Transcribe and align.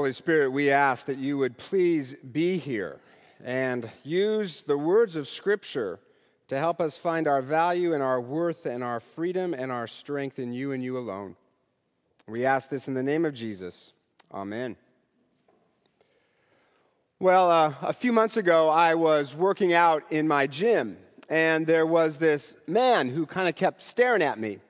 Holy 0.00 0.14
Spirit, 0.14 0.48
we 0.48 0.70
ask 0.70 1.04
that 1.04 1.18
you 1.18 1.36
would 1.36 1.58
please 1.58 2.14
be 2.32 2.56
here 2.56 3.00
and 3.44 3.90
use 4.02 4.62
the 4.62 4.78
words 4.78 5.14
of 5.14 5.28
Scripture 5.28 6.00
to 6.48 6.56
help 6.56 6.80
us 6.80 6.96
find 6.96 7.28
our 7.28 7.42
value 7.42 7.92
and 7.92 8.02
our 8.02 8.18
worth 8.18 8.64
and 8.64 8.82
our 8.82 8.98
freedom 8.98 9.52
and 9.52 9.70
our 9.70 9.86
strength 9.86 10.38
in 10.38 10.54
you 10.54 10.72
and 10.72 10.82
you 10.82 10.96
alone. 10.96 11.36
We 12.26 12.46
ask 12.46 12.70
this 12.70 12.88
in 12.88 12.94
the 12.94 13.02
name 13.02 13.26
of 13.26 13.34
Jesus. 13.34 13.92
Amen. 14.32 14.76
Well, 17.18 17.50
uh, 17.50 17.74
a 17.82 17.92
few 17.92 18.14
months 18.14 18.38
ago, 18.38 18.70
I 18.70 18.94
was 18.94 19.34
working 19.34 19.74
out 19.74 20.02
in 20.10 20.26
my 20.26 20.46
gym, 20.46 20.96
and 21.28 21.66
there 21.66 21.84
was 21.84 22.16
this 22.16 22.56
man 22.66 23.10
who 23.10 23.26
kind 23.26 23.50
of 23.50 23.54
kept 23.54 23.82
staring 23.82 24.22
at 24.22 24.40
me. 24.40 24.60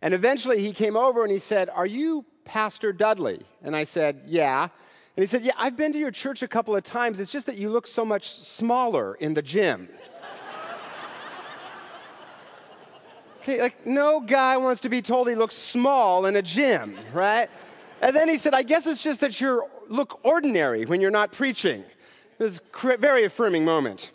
And 0.00 0.14
eventually 0.14 0.62
he 0.62 0.72
came 0.72 0.96
over 0.96 1.24
and 1.24 1.32
he 1.32 1.40
said, 1.40 1.70
Are 1.70 1.86
you 1.86 2.24
Pastor 2.44 2.92
Dudley? 2.92 3.42
And 3.64 3.74
I 3.74 3.82
said, 3.82 4.22
Yeah. 4.26 4.68
And 5.16 5.24
he 5.24 5.26
said, 5.26 5.42
Yeah, 5.42 5.54
I've 5.56 5.76
been 5.76 5.92
to 5.94 5.98
your 5.98 6.10
church 6.10 6.42
a 6.42 6.48
couple 6.48 6.76
of 6.76 6.84
times. 6.84 7.20
It's 7.20 7.32
just 7.32 7.46
that 7.46 7.56
you 7.56 7.70
look 7.70 7.86
so 7.86 8.04
much 8.04 8.30
smaller 8.30 9.14
in 9.14 9.34
the 9.34 9.42
gym. 9.42 9.88
okay, 13.40 13.60
like 13.60 13.86
no 13.86 14.20
guy 14.20 14.56
wants 14.58 14.82
to 14.82 14.90
be 14.90 15.00
told 15.00 15.28
he 15.28 15.34
looks 15.34 15.56
small 15.56 16.26
in 16.26 16.36
a 16.36 16.42
gym, 16.42 16.98
right? 17.14 17.48
And 18.02 18.14
then 18.14 18.28
he 18.28 18.36
said, 18.36 18.54
I 18.54 18.62
guess 18.62 18.86
it's 18.86 19.02
just 19.02 19.20
that 19.20 19.40
you 19.40 19.64
look 19.88 20.20
ordinary 20.22 20.84
when 20.84 21.00
you're 21.00 21.10
not 21.10 21.32
preaching. 21.32 21.82
It 22.38 22.42
was 22.42 22.60
a 22.84 22.98
very 22.98 23.24
affirming 23.24 23.64
moment. 23.64 24.10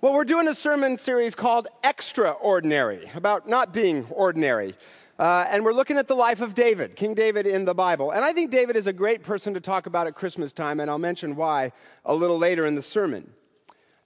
well, 0.00 0.14
we're 0.14 0.24
doing 0.24 0.48
a 0.48 0.54
sermon 0.54 0.96
series 0.96 1.34
called 1.34 1.68
Extraordinary, 1.84 3.10
about 3.14 3.46
not 3.46 3.74
being 3.74 4.06
ordinary. 4.06 4.74
Uh, 5.18 5.44
and 5.48 5.64
we're 5.64 5.72
looking 5.72 5.98
at 5.98 6.08
the 6.08 6.16
life 6.16 6.40
of 6.40 6.54
David, 6.54 6.96
King 6.96 7.14
David 7.14 7.46
in 7.46 7.64
the 7.64 7.74
Bible. 7.74 8.10
And 8.10 8.24
I 8.24 8.32
think 8.32 8.50
David 8.50 8.76
is 8.76 8.86
a 8.86 8.92
great 8.92 9.22
person 9.22 9.54
to 9.54 9.60
talk 9.60 9.86
about 9.86 10.06
at 10.06 10.14
Christmas 10.14 10.52
time, 10.52 10.80
and 10.80 10.90
I'll 10.90 10.98
mention 10.98 11.36
why 11.36 11.72
a 12.04 12.14
little 12.14 12.38
later 12.38 12.66
in 12.66 12.74
the 12.74 12.82
sermon. 12.82 13.32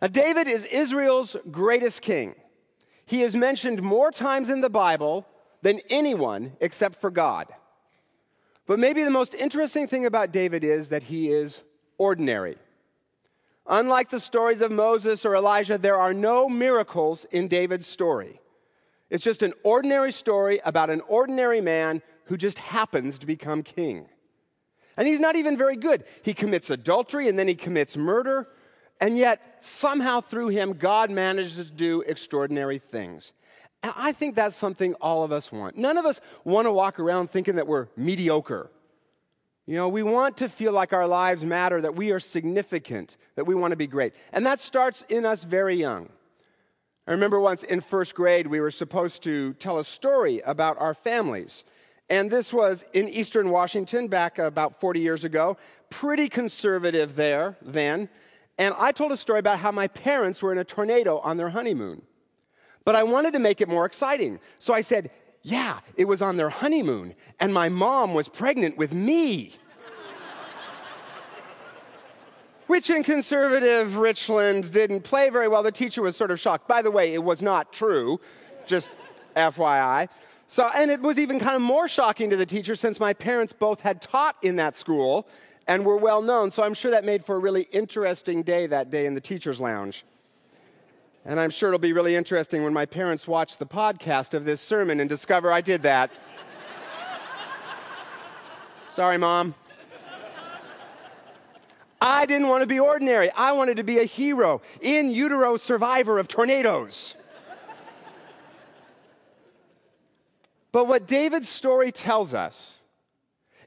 Now, 0.02 0.08
David 0.08 0.48
is 0.48 0.64
Israel's 0.66 1.36
greatest 1.50 2.02
king. 2.02 2.34
He 3.06 3.22
is 3.22 3.34
mentioned 3.34 3.82
more 3.82 4.10
times 4.10 4.50
in 4.50 4.60
the 4.60 4.68
Bible 4.68 5.26
than 5.62 5.80
anyone 5.88 6.52
except 6.60 7.00
for 7.00 7.10
God. 7.10 7.46
But 8.66 8.80
maybe 8.80 9.04
the 9.04 9.10
most 9.10 9.32
interesting 9.32 9.86
thing 9.86 10.06
about 10.06 10.32
David 10.32 10.64
is 10.64 10.88
that 10.88 11.04
he 11.04 11.30
is 11.30 11.62
ordinary. 11.98 12.56
Unlike 13.68 14.10
the 14.10 14.20
stories 14.20 14.60
of 14.60 14.70
Moses 14.70 15.24
or 15.24 15.34
Elijah, 15.34 15.78
there 15.78 15.96
are 15.96 16.12
no 16.12 16.48
miracles 16.48 17.26
in 17.30 17.48
David's 17.48 17.86
story. 17.86 18.40
It's 19.10 19.24
just 19.24 19.42
an 19.42 19.52
ordinary 19.62 20.12
story 20.12 20.60
about 20.64 20.90
an 20.90 21.00
ordinary 21.02 21.60
man 21.60 22.02
who 22.24 22.36
just 22.36 22.58
happens 22.58 23.18
to 23.18 23.26
become 23.26 23.62
king. 23.62 24.08
And 24.96 25.06
he's 25.06 25.20
not 25.20 25.36
even 25.36 25.56
very 25.56 25.76
good. 25.76 26.04
He 26.22 26.34
commits 26.34 26.70
adultery 26.70 27.28
and 27.28 27.38
then 27.38 27.48
he 27.48 27.54
commits 27.54 27.96
murder, 27.96 28.48
and 29.00 29.16
yet 29.18 29.58
somehow 29.60 30.22
through 30.22 30.48
him, 30.48 30.72
God 30.72 31.10
manages 31.10 31.56
to 31.56 31.74
do 31.74 32.02
extraordinary 32.02 32.78
things. 32.78 33.32
And 33.82 33.92
I 33.94 34.12
think 34.12 34.34
that's 34.34 34.56
something 34.56 34.94
all 34.94 35.22
of 35.22 35.32
us 35.32 35.52
want. 35.52 35.76
None 35.76 35.98
of 35.98 36.06
us 36.06 36.20
want 36.44 36.66
to 36.66 36.72
walk 36.72 36.98
around 36.98 37.30
thinking 37.30 37.56
that 37.56 37.66
we're 37.66 37.88
mediocre. 37.96 38.70
You 39.66 39.74
know, 39.74 39.88
we 39.88 40.02
want 40.02 40.38
to 40.38 40.48
feel 40.48 40.72
like 40.72 40.92
our 40.92 41.06
lives 41.06 41.44
matter, 41.44 41.80
that 41.80 41.94
we 41.94 42.10
are 42.12 42.20
significant, 42.20 43.16
that 43.34 43.44
we 43.44 43.54
want 43.54 43.72
to 43.72 43.76
be 43.76 43.86
great. 43.86 44.14
And 44.32 44.46
that 44.46 44.60
starts 44.60 45.04
in 45.08 45.26
us 45.26 45.44
very 45.44 45.76
young. 45.76 46.08
I 47.06 47.12
remember 47.12 47.40
once 47.40 47.62
in 47.62 47.80
first 47.80 48.14
grade, 48.14 48.48
we 48.48 48.58
were 48.58 48.70
supposed 48.70 49.22
to 49.22 49.54
tell 49.54 49.78
a 49.78 49.84
story 49.84 50.40
about 50.40 50.76
our 50.78 50.92
families. 50.92 51.62
And 52.10 52.30
this 52.30 52.52
was 52.52 52.84
in 52.92 53.08
Eastern 53.08 53.50
Washington 53.50 54.08
back 54.08 54.38
about 54.38 54.80
40 54.80 55.00
years 55.00 55.24
ago. 55.24 55.56
Pretty 55.88 56.28
conservative 56.28 57.14
there 57.14 57.56
then. 57.62 58.08
And 58.58 58.74
I 58.78 58.90
told 58.90 59.12
a 59.12 59.16
story 59.16 59.38
about 59.38 59.60
how 59.60 59.70
my 59.70 59.86
parents 59.86 60.42
were 60.42 60.50
in 60.50 60.58
a 60.58 60.64
tornado 60.64 61.18
on 61.18 61.36
their 61.36 61.50
honeymoon. 61.50 62.02
But 62.84 62.96
I 62.96 63.02
wanted 63.04 63.32
to 63.34 63.38
make 63.38 63.60
it 63.60 63.68
more 63.68 63.84
exciting. 63.84 64.40
So 64.58 64.74
I 64.74 64.80
said, 64.80 65.10
Yeah, 65.42 65.80
it 65.96 66.06
was 66.06 66.22
on 66.22 66.36
their 66.36 66.48
honeymoon, 66.48 67.14
and 67.38 67.52
my 67.52 67.68
mom 67.68 68.14
was 68.14 68.28
pregnant 68.28 68.78
with 68.78 68.92
me 68.92 69.52
which 72.66 72.90
in 72.90 73.02
conservative 73.02 73.96
Richland 73.96 74.72
didn't 74.72 75.02
play 75.02 75.30
very 75.30 75.48
well. 75.48 75.62
The 75.62 75.72
teacher 75.72 76.02
was 76.02 76.16
sort 76.16 76.30
of 76.30 76.40
shocked. 76.40 76.66
By 76.66 76.82
the 76.82 76.90
way, 76.90 77.14
it 77.14 77.22
was 77.22 77.42
not 77.42 77.72
true, 77.72 78.20
just 78.66 78.90
FYI. 79.36 80.08
So, 80.48 80.68
and 80.74 80.90
it 80.90 81.00
was 81.00 81.18
even 81.18 81.40
kind 81.40 81.56
of 81.56 81.62
more 81.62 81.88
shocking 81.88 82.30
to 82.30 82.36
the 82.36 82.46
teacher 82.46 82.76
since 82.76 83.00
my 83.00 83.12
parents 83.12 83.52
both 83.52 83.80
had 83.80 84.00
taught 84.00 84.36
in 84.42 84.56
that 84.56 84.76
school 84.76 85.26
and 85.66 85.84
were 85.84 85.96
well 85.96 86.22
known. 86.22 86.50
So 86.50 86.62
I'm 86.62 86.74
sure 86.74 86.90
that 86.92 87.04
made 87.04 87.24
for 87.24 87.36
a 87.36 87.38
really 87.38 87.62
interesting 87.72 88.42
day 88.42 88.66
that 88.66 88.90
day 88.90 89.06
in 89.06 89.14
the 89.14 89.20
teacher's 89.20 89.60
lounge. 89.60 90.04
And 91.24 91.40
I'm 91.40 91.50
sure 91.50 91.70
it'll 91.70 91.80
be 91.80 91.92
really 91.92 92.14
interesting 92.14 92.62
when 92.62 92.72
my 92.72 92.86
parents 92.86 93.26
watch 93.26 93.58
the 93.58 93.66
podcast 93.66 94.32
of 94.32 94.44
this 94.44 94.60
sermon 94.60 95.00
and 95.00 95.08
discover 95.08 95.52
I 95.52 95.60
did 95.60 95.82
that. 95.82 96.12
Sorry, 98.92 99.18
Mom. 99.18 99.54
I 102.06 102.24
didn't 102.24 102.46
want 102.46 102.60
to 102.60 102.68
be 102.68 102.78
ordinary. 102.78 103.32
I 103.32 103.50
wanted 103.50 103.78
to 103.78 103.82
be 103.82 103.98
a 103.98 104.04
hero, 104.04 104.62
in 104.80 105.10
utero 105.10 105.56
survivor 105.56 106.20
of 106.20 106.28
tornadoes. 106.28 107.14
but 110.70 110.86
what 110.86 111.08
David's 111.08 111.48
story 111.48 111.90
tells 111.90 112.32
us 112.32 112.78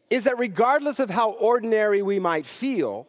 is 0.09 0.23
that 0.23 0.39
regardless 0.39 0.99
of 0.99 1.09
how 1.09 1.31
ordinary 1.31 2.01
we 2.01 2.17
might 2.17 2.45
feel, 2.45 3.07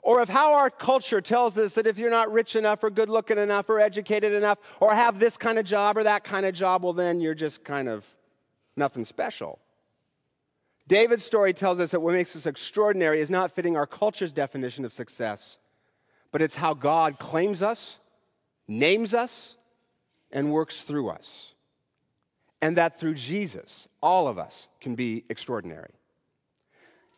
or 0.00 0.20
of 0.20 0.28
how 0.30 0.54
our 0.54 0.70
culture 0.70 1.20
tells 1.20 1.58
us 1.58 1.74
that 1.74 1.86
if 1.86 1.98
you're 1.98 2.10
not 2.10 2.32
rich 2.32 2.56
enough 2.56 2.82
or 2.82 2.88
good 2.88 3.10
looking 3.10 3.38
enough 3.38 3.68
or 3.68 3.78
educated 3.78 4.32
enough 4.32 4.58
or 4.80 4.94
have 4.94 5.18
this 5.18 5.36
kind 5.36 5.58
of 5.58 5.66
job 5.66 5.98
or 5.98 6.04
that 6.04 6.24
kind 6.24 6.46
of 6.46 6.54
job, 6.54 6.82
well, 6.82 6.92
then 6.94 7.20
you're 7.20 7.34
just 7.34 7.62
kind 7.62 7.88
of 7.88 8.06
nothing 8.76 9.04
special. 9.04 9.58
David's 10.88 11.24
story 11.24 11.52
tells 11.52 11.80
us 11.80 11.90
that 11.90 12.00
what 12.00 12.14
makes 12.14 12.36
us 12.36 12.46
extraordinary 12.46 13.20
is 13.20 13.30
not 13.30 13.52
fitting 13.52 13.76
our 13.76 13.86
culture's 13.86 14.32
definition 14.32 14.84
of 14.84 14.92
success, 14.92 15.58
but 16.30 16.42
it's 16.42 16.56
how 16.56 16.74
God 16.74 17.18
claims 17.18 17.62
us, 17.62 17.98
names 18.68 19.12
us, 19.12 19.56
and 20.30 20.52
works 20.52 20.80
through 20.80 21.08
us. 21.08 21.54
And 22.62 22.76
that 22.76 22.98
through 22.98 23.14
Jesus, 23.14 23.88
all 24.02 24.28
of 24.28 24.38
us 24.38 24.68
can 24.80 24.94
be 24.94 25.24
extraordinary. 25.28 25.92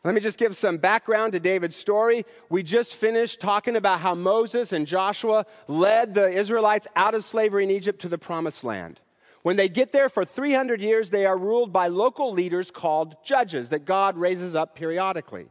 Let 0.05 0.15
me 0.15 0.21
just 0.21 0.39
give 0.39 0.57
some 0.57 0.78
background 0.78 1.33
to 1.33 1.41
David's 1.41 1.77
story. 1.77 2.25
We 2.49 2.62
just 2.62 2.95
finished 2.95 3.41
talking 3.41 3.77
about 3.77 4.01
how 4.01 4.15
Moses 4.15 4.73
and 4.73 4.87
Joshua 4.87 5.45
led 5.67 6.15
the 6.15 6.31
Israelites 6.31 6.87
out 6.97 7.15
of 7.15 7.25
slavery 7.25 7.65
in 7.65 7.71
Egypt 7.71 8.01
to 8.03 8.09
the 8.09 8.19
promised 8.19 8.65
land. 8.65 9.01
When 9.48 9.56
they 9.56 9.70
get 9.70 9.92
there 9.92 10.10
for 10.10 10.26
300 10.26 10.82
years, 10.82 11.09
they 11.09 11.25
are 11.25 11.38
ruled 11.38 11.72
by 11.72 11.88
local 11.88 12.32
leaders 12.32 12.70
called 12.70 13.16
judges 13.25 13.70
that 13.70 13.86
God 13.86 14.19
raises 14.19 14.54
up 14.54 14.75
periodically. 14.75 15.47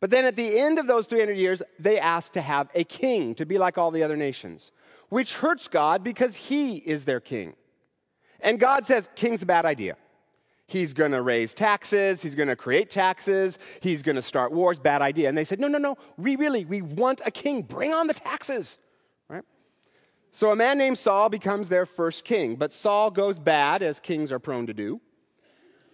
But 0.00 0.10
then 0.10 0.24
at 0.24 0.34
the 0.34 0.58
end 0.58 0.78
of 0.78 0.86
those 0.86 1.06
300 1.06 1.34
years, 1.34 1.60
they 1.78 2.00
ask 2.00 2.32
to 2.32 2.40
have 2.40 2.70
a 2.74 2.84
king 2.84 3.34
to 3.34 3.44
be 3.44 3.58
like 3.58 3.76
all 3.76 3.90
the 3.90 4.02
other 4.02 4.16
nations, 4.16 4.72
which 5.10 5.34
hurts 5.34 5.68
God 5.68 6.02
because 6.02 6.36
he 6.36 6.78
is 6.78 7.04
their 7.04 7.20
king. 7.20 7.52
And 8.40 8.58
God 8.58 8.86
says, 8.86 9.10
King's 9.14 9.42
a 9.42 9.46
bad 9.46 9.66
idea. 9.66 9.98
He's 10.66 10.94
going 10.94 11.12
to 11.12 11.20
raise 11.20 11.52
taxes. 11.52 12.22
He's 12.22 12.34
going 12.34 12.48
to 12.48 12.56
create 12.56 12.88
taxes. 12.88 13.58
He's 13.80 14.00
going 14.00 14.16
to 14.16 14.22
start 14.22 14.52
wars. 14.52 14.78
Bad 14.78 15.02
idea. 15.02 15.28
And 15.28 15.36
they 15.36 15.44
said, 15.44 15.60
No, 15.60 15.68
no, 15.68 15.76
no. 15.76 15.98
We 16.16 16.36
really, 16.36 16.64
we 16.64 16.80
want 16.80 17.20
a 17.26 17.30
king. 17.30 17.60
Bring 17.60 17.92
on 17.92 18.06
the 18.06 18.14
taxes. 18.14 18.78
So 20.34 20.50
a 20.50 20.56
man 20.56 20.78
named 20.78 20.98
Saul 20.98 21.28
becomes 21.28 21.68
their 21.68 21.86
first 21.86 22.24
king, 22.24 22.56
but 22.56 22.72
Saul 22.72 23.12
goes 23.12 23.38
bad, 23.38 23.84
as 23.84 24.00
kings 24.00 24.32
are 24.32 24.40
prone 24.40 24.66
to 24.66 24.74
do, 24.74 25.00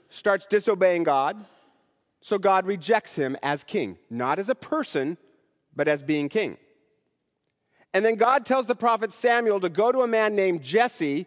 starts 0.09 0.47
disobeying 0.47 1.03
God, 1.03 1.45
so 2.23 2.39
God 2.39 2.65
rejects 2.65 3.17
him 3.17 3.37
as 3.43 3.65
king, 3.65 3.99
not 4.09 4.39
as 4.39 4.49
a 4.49 4.55
person, 4.55 5.19
but 5.77 5.89
as 5.89 6.03
being 6.03 6.31
king. 6.31 6.57
And 7.93 8.03
then 8.03 8.15
God 8.15 8.47
tells 8.47 8.65
the 8.65 8.75
prophet 8.75 9.13
Samuel 9.13 9.61
to 9.61 9.69
go 9.69 9.93
to 9.93 10.01
a 10.01 10.07
man 10.07 10.35
named 10.35 10.63
Jesse 10.63 11.27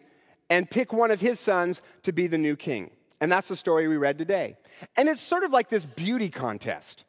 and 0.50 0.68
pick 0.68 0.92
one 0.92 1.12
of 1.12 1.20
his 1.20 1.38
sons 1.38 1.82
to 2.02 2.12
be 2.12 2.26
the 2.26 2.36
new 2.36 2.56
king. 2.56 2.90
And 3.20 3.30
that's 3.30 3.46
the 3.46 3.54
story 3.54 3.86
we 3.86 3.96
read 3.96 4.18
today. 4.18 4.56
And 4.96 5.08
it's 5.08 5.20
sort 5.20 5.44
of 5.44 5.52
like 5.52 5.68
this 5.68 5.84
beauty 5.84 6.30
contest, 6.30 7.04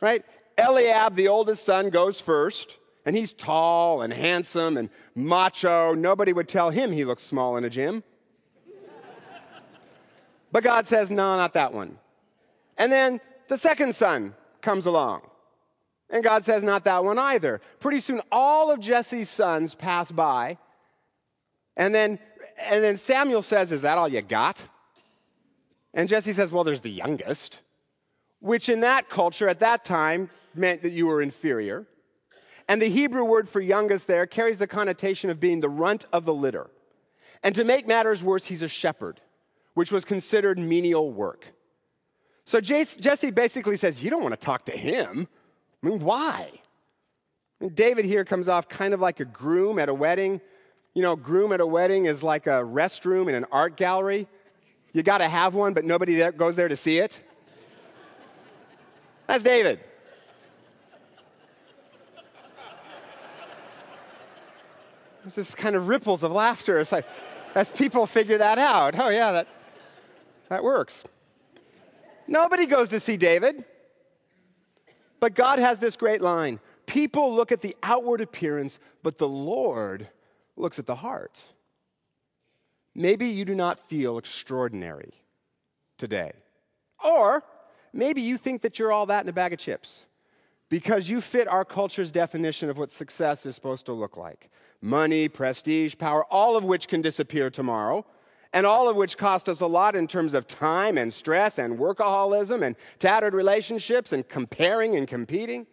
right? 0.00 0.24
Eliab, 0.56 1.16
the 1.16 1.26
oldest 1.26 1.64
son, 1.64 1.90
goes 1.90 2.20
first. 2.20 2.78
And 3.04 3.16
he's 3.16 3.32
tall 3.32 4.02
and 4.02 4.12
handsome 4.12 4.76
and 4.76 4.88
macho. 5.14 5.94
Nobody 5.94 6.32
would 6.32 6.48
tell 6.48 6.70
him 6.70 6.92
he 6.92 7.04
looks 7.04 7.22
small 7.22 7.56
in 7.56 7.64
a 7.64 7.70
gym. 7.70 8.04
but 10.52 10.62
God 10.62 10.86
says, 10.86 11.10
no, 11.10 11.36
not 11.36 11.54
that 11.54 11.72
one. 11.72 11.98
And 12.78 12.92
then 12.92 13.20
the 13.48 13.58
second 13.58 13.96
son 13.96 14.34
comes 14.60 14.86
along. 14.86 15.22
And 16.10 16.22
God 16.22 16.44
says, 16.44 16.62
not 16.62 16.84
that 16.84 17.04
one 17.04 17.18
either. 17.18 17.60
Pretty 17.80 18.00
soon, 18.00 18.20
all 18.30 18.70
of 18.70 18.78
Jesse's 18.80 19.30
sons 19.30 19.74
pass 19.74 20.12
by. 20.12 20.58
And 21.76 21.94
then, 21.94 22.18
and 22.58 22.84
then 22.84 22.96
Samuel 22.96 23.42
says, 23.42 23.72
Is 23.72 23.82
that 23.82 23.98
all 23.98 24.08
you 24.08 24.20
got? 24.22 24.62
And 25.94 26.08
Jesse 26.08 26.32
says, 26.32 26.52
Well, 26.52 26.64
there's 26.64 26.80
the 26.80 26.90
youngest. 26.90 27.60
which 28.40 28.68
in 28.68 28.80
that 28.80 29.08
culture 29.08 29.48
at 29.48 29.60
that 29.60 29.84
time 29.84 30.28
meant 30.54 30.82
that 30.82 30.90
you 30.92 31.06
were 31.06 31.22
inferior. 31.22 31.86
And 32.68 32.80
the 32.80 32.88
Hebrew 32.88 33.24
word 33.24 33.48
for 33.48 33.60
youngest 33.60 34.06
there 34.06 34.26
carries 34.26 34.58
the 34.58 34.66
connotation 34.66 35.30
of 35.30 35.40
being 35.40 35.60
the 35.60 35.68
runt 35.68 36.06
of 36.12 36.24
the 36.24 36.34
litter. 36.34 36.70
And 37.42 37.54
to 37.54 37.64
make 37.64 37.88
matters 37.88 38.22
worse, 38.22 38.46
he's 38.46 38.62
a 38.62 38.68
shepherd, 38.68 39.20
which 39.74 39.90
was 39.90 40.04
considered 40.04 40.58
menial 40.58 41.12
work. 41.12 41.46
So 42.44 42.60
Jesse 42.60 43.30
basically 43.30 43.76
says, 43.76 44.02
You 44.02 44.10
don't 44.10 44.22
want 44.22 44.34
to 44.34 44.40
talk 44.40 44.66
to 44.66 44.72
him. 44.72 45.28
I 45.82 45.86
mean, 45.86 46.00
why? 46.00 46.50
And 47.60 47.74
David 47.74 48.04
here 48.04 48.24
comes 48.24 48.48
off 48.48 48.68
kind 48.68 48.94
of 48.94 49.00
like 49.00 49.20
a 49.20 49.24
groom 49.24 49.78
at 49.78 49.88
a 49.88 49.94
wedding. 49.94 50.40
You 50.94 51.02
know, 51.02 51.16
groom 51.16 51.52
at 51.52 51.60
a 51.60 51.66
wedding 51.66 52.06
is 52.06 52.22
like 52.22 52.46
a 52.46 52.60
restroom 52.62 53.28
in 53.28 53.34
an 53.34 53.46
art 53.50 53.76
gallery. 53.76 54.28
You 54.92 55.02
got 55.02 55.18
to 55.18 55.28
have 55.28 55.54
one, 55.54 55.72
but 55.72 55.84
nobody 55.84 56.30
goes 56.32 56.56
there 56.56 56.68
to 56.68 56.76
see 56.76 56.98
it. 56.98 57.20
That's 59.26 59.42
David. 59.42 59.80
There's 65.22 65.34
this 65.34 65.54
kind 65.54 65.76
of 65.76 65.88
ripples 65.88 66.22
of 66.22 66.32
laughter. 66.32 66.78
It's 66.78 66.92
like, 66.92 67.06
as 67.54 67.70
people 67.70 68.06
figure 68.06 68.38
that 68.38 68.58
out, 68.58 68.98
oh, 68.98 69.08
yeah, 69.08 69.32
that, 69.32 69.48
that 70.48 70.64
works. 70.64 71.04
Nobody 72.26 72.66
goes 72.66 72.88
to 72.90 73.00
see 73.00 73.16
David. 73.16 73.64
But 75.20 75.34
God 75.34 75.58
has 75.58 75.78
this 75.78 75.96
great 75.96 76.20
line 76.20 76.58
People 76.86 77.34
look 77.34 77.52
at 77.52 77.62
the 77.62 77.74
outward 77.82 78.20
appearance, 78.20 78.78
but 79.02 79.16
the 79.16 79.28
Lord 79.28 80.08
looks 80.56 80.78
at 80.78 80.86
the 80.86 80.96
heart. 80.96 81.42
Maybe 82.94 83.28
you 83.28 83.44
do 83.44 83.54
not 83.54 83.88
feel 83.88 84.18
extraordinary 84.18 85.14
today. 85.96 86.32
Or 87.02 87.42
maybe 87.92 88.20
you 88.20 88.36
think 88.36 88.62
that 88.62 88.78
you're 88.78 88.92
all 88.92 89.06
that 89.06 89.24
in 89.24 89.28
a 89.30 89.32
bag 89.32 89.52
of 89.52 89.58
chips 89.58 90.04
because 90.68 91.08
you 91.08 91.20
fit 91.20 91.48
our 91.48 91.64
culture's 91.64 92.10
definition 92.12 92.68
of 92.68 92.76
what 92.76 92.90
success 92.90 93.46
is 93.46 93.54
supposed 93.54 93.86
to 93.86 93.92
look 93.92 94.16
like 94.16 94.50
money, 94.82 95.28
prestige, 95.28 95.96
power, 95.96 96.24
all 96.24 96.56
of 96.56 96.64
which 96.64 96.88
can 96.88 97.00
disappear 97.00 97.48
tomorrow, 97.48 98.04
and 98.52 98.66
all 98.66 98.88
of 98.88 98.96
which 98.96 99.16
cost 99.16 99.48
us 99.48 99.60
a 99.60 99.66
lot 99.66 99.96
in 99.96 100.06
terms 100.06 100.34
of 100.34 100.46
time 100.46 100.98
and 100.98 101.14
stress 101.14 101.58
and 101.58 101.78
workaholism 101.78 102.62
and 102.62 102.76
tattered 102.98 103.32
relationships 103.32 104.12
and 104.12 104.28
comparing 104.28 104.96
and 104.96 105.08
competing. 105.08 105.66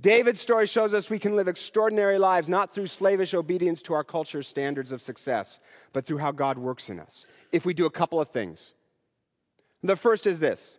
David's 0.00 0.40
story 0.40 0.66
shows 0.66 0.92
us 0.92 1.08
we 1.08 1.18
can 1.18 1.36
live 1.36 1.48
extraordinary 1.48 2.18
lives 2.18 2.48
not 2.48 2.74
through 2.74 2.88
slavish 2.88 3.32
obedience 3.32 3.80
to 3.80 3.94
our 3.94 4.04
culture's 4.04 4.46
standards 4.46 4.92
of 4.92 5.00
success, 5.00 5.60
but 5.94 6.04
through 6.04 6.18
how 6.18 6.32
God 6.32 6.58
works 6.58 6.90
in 6.90 7.00
us. 7.00 7.26
If 7.52 7.64
we 7.64 7.72
do 7.72 7.86
a 7.86 7.90
couple 7.90 8.20
of 8.20 8.28
things. 8.28 8.74
The 9.82 9.96
first 9.96 10.26
is 10.26 10.40
this 10.40 10.78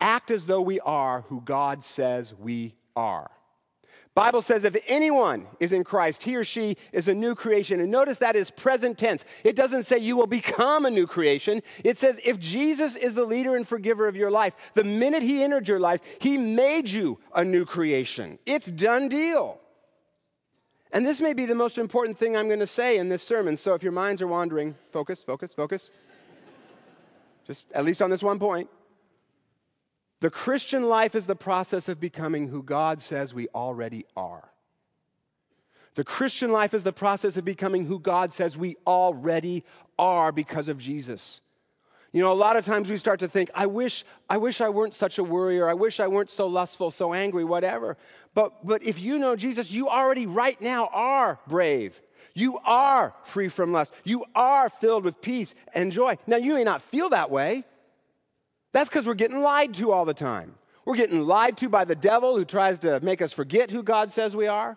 act 0.00 0.30
as 0.30 0.46
though 0.46 0.62
we 0.62 0.78
are 0.80 1.22
who 1.22 1.40
God 1.40 1.82
says 1.82 2.32
we 2.34 2.74
are. 2.94 3.30
Bible 4.14 4.42
says 4.42 4.64
if 4.64 4.76
anyone 4.88 5.46
is 5.60 5.72
in 5.72 5.84
Christ, 5.84 6.24
he 6.24 6.34
or 6.34 6.44
she 6.44 6.76
is 6.92 7.06
a 7.06 7.14
new 7.14 7.34
creation. 7.34 7.80
And 7.80 7.90
notice 7.90 8.18
that 8.18 8.34
is 8.34 8.50
present 8.50 8.98
tense. 8.98 9.24
It 9.44 9.54
doesn't 9.54 9.84
say 9.84 9.98
you 9.98 10.16
will 10.16 10.26
become 10.26 10.84
a 10.84 10.90
new 10.90 11.06
creation. 11.06 11.62
It 11.84 11.96
says 11.96 12.20
if 12.24 12.38
Jesus 12.40 12.96
is 12.96 13.14
the 13.14 13.24
leader 13.24 13.54
and 13.54 13.66
forgiver 13.66 14.08
of 14.08 14.16
your 14.16 14.30
life, 14.30 14.54
the 14.74 14.82
minute 14.82 15.22
he 15.22 15.44
entered 15.44 15.68
your 15.68 15.78
life, 15.78 16.00
he 16.20 16.36
made 16.36 16.90
you 16.90 17.18
a 17.34 17.44
new 17.44 17.64
creation. 17.64 18.38
It's 18.46 18.66
done 18.66 19.08
deal. 19.08 19.60
And 20.92 21.06
this 21.06 21.20
may 21.20 21.32
be 21.32 21.46
the 21.46 21.54
most 21.54 21.78
important 21.78 22.18
thing 22.18 22.36
I'm 22.36 22.48
going 22.48 22.58
to 22.60 22.66
say 22.66 22.98
in 22.98 23.08
this 23.08 23.22
sermon. 23.22 23.56
So 23.56 23.74
if 23.74 23.82
your 23.82 23.92
minds 23.92 24.20
are 24.22 24.26
wandering, 24.26 24.74
focus, 24.92 25.22
focus, 25.22 25.54
focus. 25.54 25.92
Just 27.46 27.64
at 27.72 27.84
least 27.84 28.02
on 28.02 28.10
this 28.10 28.24
one 28.24 28.40
point. 28.40 28.68
The 30.20 30.30
Christian 30.30 30.84
life 30.84 31.14
is 31.14 31.26
the 31.26 31.36
process 31.36 31.88
of 31.88 31.98
becoming 31.98 32.48
who 32.48 32.62
God 32.62 33.00
says 33.00 33.32
we 33.32 33.48
already 33.48 34.04
are. 34.16 34.50
The 35.94 36.04
Christian 36.04 36.52
life 36.52 36.72
is 36.72 36.84
the 36.84 36.92
process 36.92 37.36
of 37.36 37.44
becoming 37.44 37.86
who 37.86 37.98
God 37.98 38.32
says 38.32 38.56
we 38.56 38.76
already 38.86 39.64
are 39.98 40.30
because 40.30 40.68
of 40.68 40.78
Jesus. 40.78 41.40
You 42.12 42.22
know, 42.22 42.32
a 42.32 42.34
lot 42.34 42.56
of 42.56 42.66
times 42.66 42.88
we 42.88 42.96
start 42.96 43.20
to 43.20 43.28
think, 43.28 43.50
I 43.54 43.66
wish, 43.66 44.04
I 44.28 44.36
wish 44.36 44.60
I 44.60 44.68
weren't 44.68 44.94
such 44.94 45.18
a 45.18 45.24
worrier. 45.24 45.68
I 45.68 45.74
wish 45.74 46.00
I 46.00 46.08
weren't 46.08 46.30
so 46.30 46.46
lustful, 46.46 46.90
so 46.90 47.14
angry, 47.14 47.44
whatever. 47.44 47.96
But, 48.34 48.66
but 48.66 48.82
if 48.82 49.00
you 49.00 49.18
know 49.18 49.36
Jesus, 49.36 49.70
you 49.70 49.88
already 49.88 50.26
right 50.26 50.60
now 50.60 50.88
are 50.92 51.38
brave. 51.46 52.00
You 52.34 52.58
are 52.64 53.14
free 53.24 53.48
from 53.48 53.72
lust. 53.72 53.92
You 54.04 54.24
are 54.34 54.68
filled 54.68 55.04
with 55.04 55.20
peace 55.20 55.54
and 55.72 55.92
joy. 55.92 56.18
Now, 56.26 56.36
you 56.36 56.54
may 56.54 56.64
not 56.64 56.82
feel 56.82 57.10
that 57.10 57.30
way. 57.30 57.64
That's 58.72 58.88
because 58.88 59.06
we're 59.06 59.14
getting 59.14 59.40
lied 59.40 59.74
to 59.74 59.92
all 59.92 60.04
the 60.04 60.14
time. 60.14 60.54
We're 60.84 60.96
getting 60.96 61.20
lied 61.20 61.56
to 61.58 61.68
by 61.68 61.84
the 61.84 61.94
devil 61.94 62.36
who 62.36 62.44
tries 62.44 62.78
to 62.80 63.00
make 63.00 63.20
us 63.22 63.32
forget 63.32 63.70
who 63.70 63.82
God 63.82 64.10
says 64.12 64.34
we 64.34 64.46
are. 64.46 64.76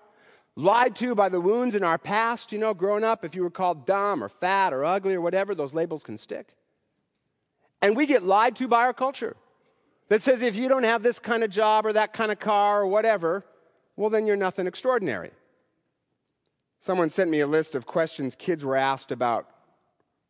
Lied 0.55 0.95
to 0.97 1.15
by 1.15 1.29
the 1.29 1.41
wounds 1.41 1.73
in 1.75 1.83
our 1.83 1.97
past. 1.97 2.51
You 2.51 2.59
know, 2.59 2.73
growing 2.73 3.03
up, 3.03 3.25
if 3.25 3.33
you 3.33 3.41
were 3.41 3.49
called 3.49 3.85
dumb 3.85 4.23
or 4.23 4.29
fat 4.29 4.73
or 4.73 4.85
ugly 4.85 5.15
or 5.15 5.21
whatever, 5.21 5.55
those 5.55 5.73
labels 5.73 6.03
can 6.03 6.17
stick. 6.17 6.55
And 7.81 7.97
we 7.97 8.05
get 8.05 8.23
lied 8.23 8.55
to 8.57 8.67
by 8.67 8.83
our 8.83 8.93
culture 8.93 9.35
that 10.09 10.21
says 10.21 10.41
if 10.41 10.55
you 10.55 10.69
don't 10.69 10.83
have 10.83 11.01
this 11.01 11.19
kind 11.19 11.43
of 11.43 11.49
job 11.49 11.85
or 11.85 11.93
that 11.93 12.13
kind 12.13 12.31
of 12.31 12.39
car 12.39 12.81
or 12.81 12.87
whatever, 12.87 13.45
well, 13.95 14.09
then 14.09 14.25
you're 14.27 14.35
nothing 14.35 14.67
extraordinary. 14.67 15.31
Someone 16.79 17.09
sent 17.09 17.29
me 17.29 17.39
a 17.39 17.47
list 17.47 17.75
of 17.75 17.85
questions 17.85 18.35
kids 18.35 18.63
were 18.63 18.75
asked 18.75 19.11
about 19.11 19.47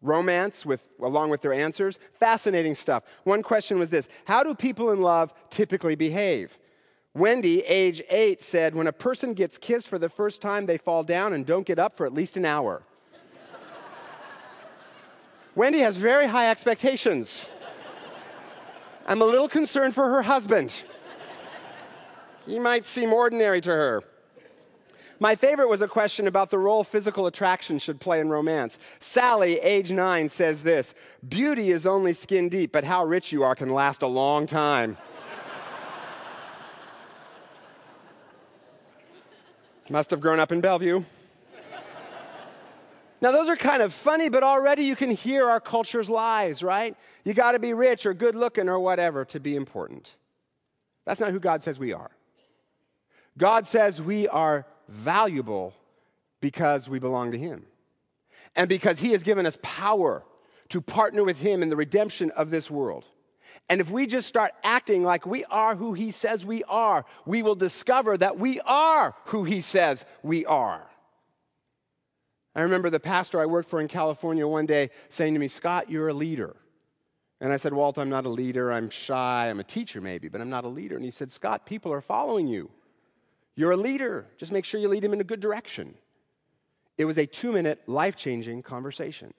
romance 0.03 0.65
with, 0.65 0.81
along 1.01 1.31
with 1.31 1.41
their 1.41 1.53
answers. 1.53 1.97
Fascinating 2.19 2.75
stuff. 2.75 3.03
One 3.23 3.41
question 3.41 3.79
was 3.79 3.89
this 3.89 4.07
How 4.25 4.43
do 4.43 4.53
people 4.53 4.91
in 4.91 5.01
love 5.01 5.33
typically 5.49 5.95
behave? 5.95 6.59
Wendy, 7.15 7.61
age 7.61 8.03
eight, 8.09 8.41
said, 8.41 8.75
When 8.75 8.87
a 8.87 8.91
person 8.91 9.33
gets 9.33 9.57
kissed 9.57 9.87
for 9.87 9.97
the 9.97 10.09
first 10.09 10.41
time, 10.41 10.65
they 10.65 10.77
fall 10.77 11.03
down 11.03 11.33
and 11.33 11.45
don't 11.45 11.65
get 11.65 11.79
up 11.79 11.95
for 11.95 12.05
at 12.05 12.13
least 12.13 12.37
an 12.37 12.45
hour. 12.45 12.83
Wendy 15.55 15.79
has 15.79 15.95
very 15.95 16.27
high 16.27 16.49
expectations. 16.49 17.47
I'm 19.05 19.21
a 19.21 19.25
little 19.25 19.49
concerned 19.49 19.93
for 19.95 20.09
her 20.09 20.21
husband. 20.21 20.73
He 22.45 22.59
might 22.59 22.85
seem 22.85 23.13
ordinary 23.13 23.61
to 23.61 23.69
her. 23.69 24.03
My 25.23 25.35
favorite 25.35 25.69
was 25.69 25.81
a 25.81 25.87
question 25.87 26.27
about 26.27 26.49
the 26.49 26.59
role 26.59 26.83
physical 26.83 27.27
attraction 27.27 27.79
should 27.79 28.01
play 28.01 28.19
in 28.19 28.29
romance. 28.29 28.77
Sally, 28.99 29.57
age 29.59 29.89
nine, 29.89 30.27
says 30.27 30.63
this 30.63 30.93
Beauty 31.25 31.71
is 31.71 31.85
only 31.85 32.11
skin 32.11 32.49
deep, 32.49 32.73
but 32.73 32.83
how 32.83 33.05
rich 33.05 33.31
you 33.31 33.41
are 33.41 33.55
can 33.55 33.71
last 33.71 34.01
a 34.01 34.07
long 34.07 34.45
time. 34.45 34.97
Must 39.89 40.09
have 40.11 40.19
grown 40.19 40.41
up 40.41 40.51
in 40.51 40.59
Bellevue. 40.59 41.05
Now, 43.21 43.31
those 43.31 43.47
are 43.47 43.55
kind 43.55 43.81
of 43.81 43.93
funny, 43.93 44.27
but 44.27 44.43
already 44.43 44.83
you 44.83 44.97
can 44.97 45.09
hear 45.09 45.49
our 45.49 45.61
culture's 45.61 46.09
lies, 46.09 46.61
right? 46.61 46.97
You 47.23 47.33
got 47.33 47.53
to 47.53 47.59
be 47.59 47.71
rich 47.71 48.05
or 48.05 48.13
good 48.13 48.35
looking 48.35 48.67
or 48.67 48.77
whatever 48.77 49.23
to 49.23 49.39
be 49.39 49.55
important. 49.55 50.17
That's 51.05 51.21
not 51.21 51.31
who 51.31 51.39
God 51.39 51.63
says 51.63 51.79
we 51.79 51.93
are. 51.93 52.11
God 53.37 53.65
says 53.67 54.01
we 54.01 54.27
are 54.27 54.65
valuable 54.93 55.73
because 56.41 56.87
we 56.87 56.99
belong 56.99 57.31
to 57.31 57.37
Him. 57.37 57.65
And 58.55 58.69
because 58.69 58.99
He 58.99 59.11
has 59.11 59.23
given 59.23 59.45
us 59.45 59.57
power 59.61 60.23
to 60.69 60.81
partner 60.81 61.23
with 61.23 61.39
Him 61.39 61.63
in 61.63 61.69
the 61.69 61.75
redemption 61.75 62.31
of 62.31 62.49
this 62.49 62.69
world. 62.69 63.05
And 63.69 63.81
if 63.81 63.89
we 63.89 64.07
just 64.07 64.27
start 64.27 64.51
acting 64.63 65.03
like 65.03 65.25
we 65.25 65.45
are 65.45 65.75
who 65.75 65.93
He 65.93 66.11
says 66.11 66.45
we 66.45 66.63
are, 66.65 67.05
we 67.25 67.43
will 67.43 67.55
discover 67.55 68.17
that 68.17 68.37
we 68.37 68.59
are 68.61 69.15
who 69.25 69.43
He 69.43 69.61
says 69.61 70.05
we 70.21 70.45
are. 70.45 70.87
I 72.55 72.61
remember 72.61 72.89
the 72.89 72.99
pastor 72.99 73.39
I 73.39 73.47
worked 73.47 73.69
for 73.69 73.81
in 73.81 73.87
California 73.87 74.47
one 74.47 74.67
day 74.67 74.91
saying 75.09 75.33
to 75.33 75.39
me, 75.39 75.47
Scott, 75.47 75.89
you're 75.89 76.09
a 76.09 76.13
leader. 76.13 76.55
And 77.41 77.51
I 77.51 77.57
said, 77.57 77.73
Walt, 77.73 77.97
I'm 77.97 78.09
not 78.09 78.25
a 78.25 78.29
leader. 78.29 78.71
I'm 78.71 78.89
shy. 78.89 79.49
I'm 79.49 79.59
a 79.59 79.63
teacher, 79.63 79.99
maybe, 79.99 80.29
but 80.29 80.39
I'm 80.39 80.49
not 80.49 80.63
a 80.63 80.69
leader. 80.69 80.95
And 80.95 81.03
he 81.03 81.11
said, 81.11 81.31
Scott, 81.31 81.65
people 81.65 81.91
are 81.91 82.01
following 82.01 82.47
you. 82.47 82.69
You're 83.55 83.71
a 83.71 83.77
leader. 83.77 84.27
Just 84.37 84.51
make 84.51 84.65
sure 84.65 84.79
you 84.79 84.87
lead 84.87 85.03
him 85.03 85.13
in 85.13 85.21
a 85.21 85.25
good 85.25 85.39
direction. 85.39 85.95
It 86.97 87.05
was 87.05 87.17
a 87.17 87.25
two 87.25 87.51
minute, 87.51 87.81
life 87.87 88.15
changing 88.15 88.61
conversation. 88.63 89.33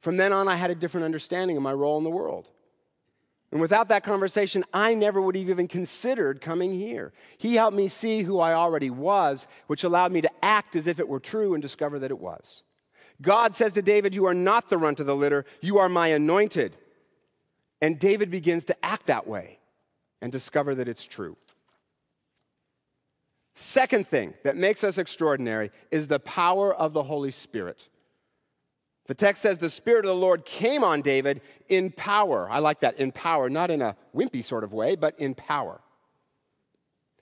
From 0.00 0.16
then 0.16 0.32
on, 0.32 0.48
I 0.48 0.56
had 0.56 0.70
a 0.70 0.74
different 0.74 1.04
understanding 1.04 1.56
of 1.56 1.62
my 1.62 1.72
role 1.72 1.98
in 1.98 2.04
the 2.04 2.10
world. 2.10 2.48
And 3.52 3.60
without 3.60 3.88
that 3.88 4.02
conversation, 4.02 4.64
I 4.72 4.94
never 4.94 5.20
would 5.20 5.36
have 5.36 5.48
even 5.48 5.68
considered 5.68 6.40
coming 6.40 6.72
here. 6.72 7.12
He 7.36 7.54
helped 7.54 7.76
me 7.76 7.88
see 7.88 8.22
who 8.22 8.40
I 8.40 8.54
already 8.54 8.88
was, 8.88 9.46
which 9.66 9.84
allowed 9.84 10.10
me 10.10 10.22
to 10.22 10.30
act 10.42 10.74
as 10.74 10.86
if 10.86 10.98
it 10.98 11.06
were 11.06 11.20
true 11.20 11.52
and 11.52 11.62
discover 11.62 11.98
that 11.98 12.10
it 12.10 12.18
was. 12.18 12.62
God 13.20 13.54
says 13.54 13.74
to 13.74 13.82
David, 13.82 14.14
You 14.14 14.24
are 14.24 14.34
not 14.34 14.70
the 14.70 14.78
runt 14.78 15.00
of 15.00 15.06
the 15.06 15.14
litter, 15.14 15.44
you 15.60 15.78
are 15.78 15.90
my 15.90 16.08
anointed. 16.08 16.76
And 17.82 17.98
David 17.98 18.30
begins 18.30 18.64
to 18.66 18.84
act 18.84 19.06
that 19.06 19.26
way 19.26 19.58
and 20.22 20.32
discover 20.32 20.74
that 20.76 20.88
it's 20.88 21.04
true. 21.04 21.36
Second 23.54 24.08
thing 24.08 24.34
that 24.44 24.56
makes 24.56 24.82
us 24.82 24.98
extraordinary 24.98 25.70
is 25.90 26.08
the 26.08 26.20
power 26.20 26.74
of 26.74 26.92
the 26.92 27.02
Holy 27.02 27.30
Spirit. 27.30 27.88
The 29.06 29.14
text 29.14 29.42
says 29.42 29.58
the 29.58 29.68
Spirit 29.68 30.04
of 30.04 30.10
the 30.10 30.14
Lord 30.14 30.44
came 30.44 30.84
on 30.84 31.02
David 31.02 31.42
in 31.68 31.90
power. 31.90 32.48
I 32.50 32.60
like 32.60 32.80
that, 32.80 32.98
in 32.98 33.12
power, 33.12 33.50
not 33.50 33.70
in 33.70 33.82
a 33.82 33.96
wimpy 34.14 34.44
sort 34.44 34.64
of 34.64 34.72
way, 34.72 34.96
but 34.96 35.18
in 35.18 35.34
power. 35.34 35.80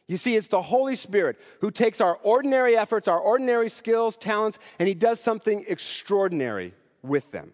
You 0.07 0.17
see, 0.17 0.37
it's 0.37 0.49
the 0.49 0.63
Holy 0.63 0.97
Spirit 0.97 1.39
who 1.61 1.71
takes 1.71 2.01
our 2.01 2.17
ordinary 2.23 2.77
efforts, 2.77 3.09
our 3.09 3.19
ordinary 3.19 3.69
skills, 3.69 4.17
talents, 4.17 4.59
and 4.79 4.89
he 4.89 4.95
does 4.95 5.21
something 5.21 5.65
extraordinary 5.69 6.75
with 7.03 7.31
them. 7.31 7.53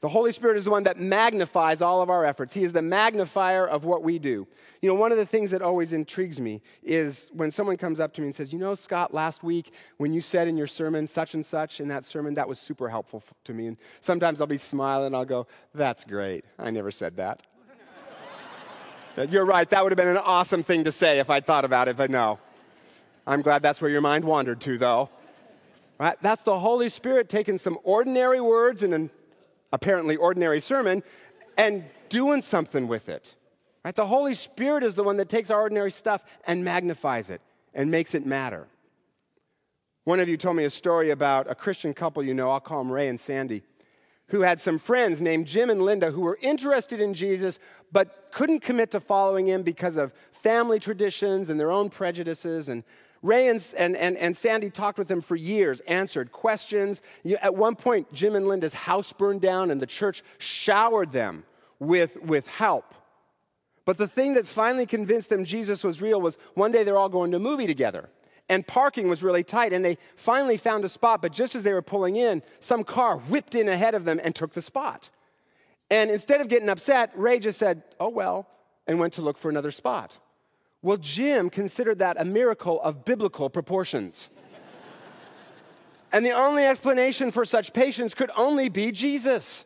The 0.00 0.08
Holy 0.08 0.30
Spirit 0.30 0.56
is 0.56 0.64
the 0.64 0.70
one 0.70 0.84
that 0.84 0.96
magnifies 0.96 1.82
all 1.82 2.00
of 2.00 2.08
our 2.08 2.24
efforts. 2.24 2.54
He 2.54 2.62
is 2.62 2.72
the 2.72 2.82
magnifier 2.82 3.66
of 3.66 3.84
what 3.84 4.04
we 4.04 4.20
do. 4.20 4.46
You 4.80 4.88
know, 4.88 4.94
one 4.94 5.10
of 5.10 5.18
the 5.18 5.26
things 5.26 5.50
that 5.50 5.60
always 5.60 5.92
intrigues 5.92 6.38
me 6.38 6.62
is 6.84 7.30
when 7.32 7.50
someone 7.50 7.76
comes 7.76 7.98
up 7.98 8.14
to 8.14 8.20
me 8.20 8.28
and 8.28 8.34
says, 8.34 8.52
You 8.52 8.60
know, 8.60 8.76
Scott, 8.76 9.12
last 9.12 9.42
week 9.42 9.72
when 9.96 10.14
you 10.14 10.20
said 10.20 10.46
in 10.46 10.56
your 10.56 10.68
sermon 10.68 11.08
such 11.08 11.34
and 11.34 11.44
such 11.44 11.80
in 11.80 11.88
that 11.88 12.04
sermon, 12.04 12.34
that 12.34 12.48
was 12.48 12.60
super 12.60 12.88
helpful 12.88 13.24
to 13.44 13.52
me. 13.52 13.66
And 13.66 13.76
sometimes 14.00 14.40
I'll 14.40 14.46
be 14.46 14.56
smiling 14.56 15.16
I'll 15.16 15.24
go, 15.24 15.48
That's 15.74 16.04
great. 16.04 16.44
I 16.60 16.70
never 16.70 16.92
said 16.92 17.16
that. 17.16 17.42
You're 19.30 19.46
right. 19.46 19.68
That 19.68 19.82
would 19.82 19.90
have 19.90 19.96
been 19.96 20.06
an 20.06 20.18
awesome 20.18 20.62
thing 20.62 20.84
to 20.84 20.92
say 20.92 21.18
if 21.18 21.28
I'd 21.28 21.44
thought 21.44 21.64
about 21.64 21.88
it, 21.88 21.96
but 21.96 22.08
no. 22.08 22.38
I'm 23.26 23.42
glad 23.42 23.62
that's 23.62 23.80
where 23.80 23.90
your 23.90 24.00
mind 24.00 24.24
wandered 24.24 24.60
to, 24.60 24.78
though. 24.78 25.10
Right? 25.98 26.16
That's 26.22 26.44
the 26.44 26.56
Holy 26.56 26.88
Spirit 26.88 27.28
taking 27.28 27.58
some 27.58 27.78
ordinary 27.82 28.40
words 28.40 28.84
and 28.84 28.94
an 28.94 29.10
apparently 29.72 30.16
ordinary 30.16 30.60
sermon 30.60 31.02
and 31.56 31.84
doing 32.08 32.42
something 32.42 32.88
with 32.88 33.08
it. 33.08 33.34
Right? 33.84 33.94
The 33.94 34.06
Holy 34.06 34.34
Spirit 34.34 34.82
is 34.82 34.94
the 34.94 35.04
one 35.04 35.16
that 35.18 35.28
takes 35.28 35.50
our 35.50 35.60
ordinary 35.60 35.90
stuff 35.90 36.22
and 36.46 36.64
magnifies 36.64 37.30
it 37.30 37.40
and 37.74 37.90
makes 37.90 38.14
it 38.14 38.26
matter. 38.26 38.66
One 40.04 40.20
of 40.20 40.28
you 40.28 40.36
told 40.36 40.56
me 40.56 40.64
a 40.64 40.70
story 40.70 41.10
about 41.10 41.50
a 41.50 41.54
Christian 41.54 41.92
couple 41.92 42.22
you 42.22 42.34
know, 42.34 42.50
I'll 42.50 42.60
call 42.60 42.78
them 42.78 42.90
Ray 42.90 43.08
and 43.08 43.20
Sandy, 43.20 43.62
who 44.28 44.40
had 44.40 44.60
some 44.60 44.78
friends 44.78 45.20
named 45.20 45.46
Jim 45.46 45.70
and 45.70 45.82
Linda 45.82 46.10
who 46.10 46.22
were 46.22 46.38
interested 46.40 47.00
in 47.00 47.14
Jesus 47.14 47.58
but 47.92 48.30
couldn't 48.32 48.60
commit 48.60 48.90
to 48.92 49.00
following 49.00 49.46
him 49.46 49.62
because 49.62 49.96
of 49.96 50.12
family 50.32 50.78
traditions 50.78 51.50
and 51.50 51.58
their 51.58 51.70
own 51.70 51.90
prejudices. 51.90 52.68
And 52.68 52.84
Ray 53.22 53.48
and, 53.48 53.64
and, 53.76 53.96
and, 53.96 54.16
and 54.16 54.36
Sandy 54.36 54.70
talked 54.70 54.98
with 54.98 55.10
him 55.10 55.20
for 55.20 55.34
years, 55.34 55.80
answered 55.80 56.30
questions. 56.30 57.02
At 57.42 57.54
one 57.54 57.74
point, 57.74 58.12
Jim 58.12 58.36
and 58.36 58.46
Linda's 58.46 58.74
house 58.74 59.12
burned 59.12 59.40
down, 59.40 59.70
and 59.70 59.80
the 59.80 59.86
church 59.86 60.22
showered 60.38 61.12
them 61.12 61.44
with, 61.80 62.16
with 62.22 62.46
help. 62.46 62.94
But 63.84 63.96
the 63.96 64.06
thing 64.06 64.34
that 64.34 64.46
finally 64.46 64.86
convinced 64.86 65.30
them 65.30 65.44
Jesus 65.44 65.82
was 65.82 66.00
real 66.00 66.20
was 66.20 66.38
one 66.54 66.70
day 66.70 66.84
they're 66.84 66.98
all 66.98 67.08
going 67.08 67.30
to 67.30 67.38
a 67.38 67.40
movie 67.40 67.66
together. 67.66 68.08
And 68.50 68.66
parking 68.66 69.08
was 69.08 69.22
really 69.22 69.42
tight, 69.42 69.72
and 69.72 69.84
they 69.84 69.98
finally 70.16 70.56
found 70.56 70.84
a 70.84 70.88
spot. 70.88 71.20
But 71.20 71.32
just 71.32 71.54
as 71.54 71.64
they 71.64 71.72
were 71.72 71.82
pulling 71.82 72.16
in, 72.16 72.42
some 72.60 72.84
car 72.84 73.18
whipped 73.18 73.54
in 73.54 73.68
ahead 73.68 73.94
of 73.94 74.04
them 74.04 74.20
and 74.22 74.34
took 74.34 74.52
the 74.52 74.62
spot. 74.62 75.10
And 75.90 76.10
instead 76.10 76.40
of 76.40 76.48
getting 76.48 76.68
upset, 76.68 77.10
Ray 77.14 77.40
just 77.40 77.58
said, 77.58 77.82
Oh, 77.98 78.08
well, 78.08 78.46
and 78.86 78.98
went 78.98 79.14
to 79.14 79.22
look 79.22 79.38
for 79.38 79.50
another 79.50 79.70
spot. 79.70 80.12
Well, 80.80 80.96
Jim 80.96 81.50
considered 81.50 81.98
that 81.98 82.20
a 82.20 82.24
miracle 82.24 82.80
of 82.82 83.04
biblical 83.04 83.50
proportions. 83.50 84.30
and 86.12 86.24
the 86.24 86.32
only 86.32 86.64
explanation 86.64 87.32
for 87.32 87.44
such 87.44 87.72
patience 87.72 88.14
could 88.14 88.30
only 88.36 88.68
be 88.68 88.92
Jesus, 88.92 89.64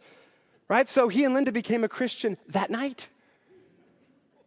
right? 0.69 0.89
So 0.89 1.09
he 1.09 1.25
and 1.25 1.35
Linda 1.35 1.53
became 1.53 1.85
a 1.85 1.89
Christian 1.89 2.39
that 2.49 2.71
night. 2.71 3.09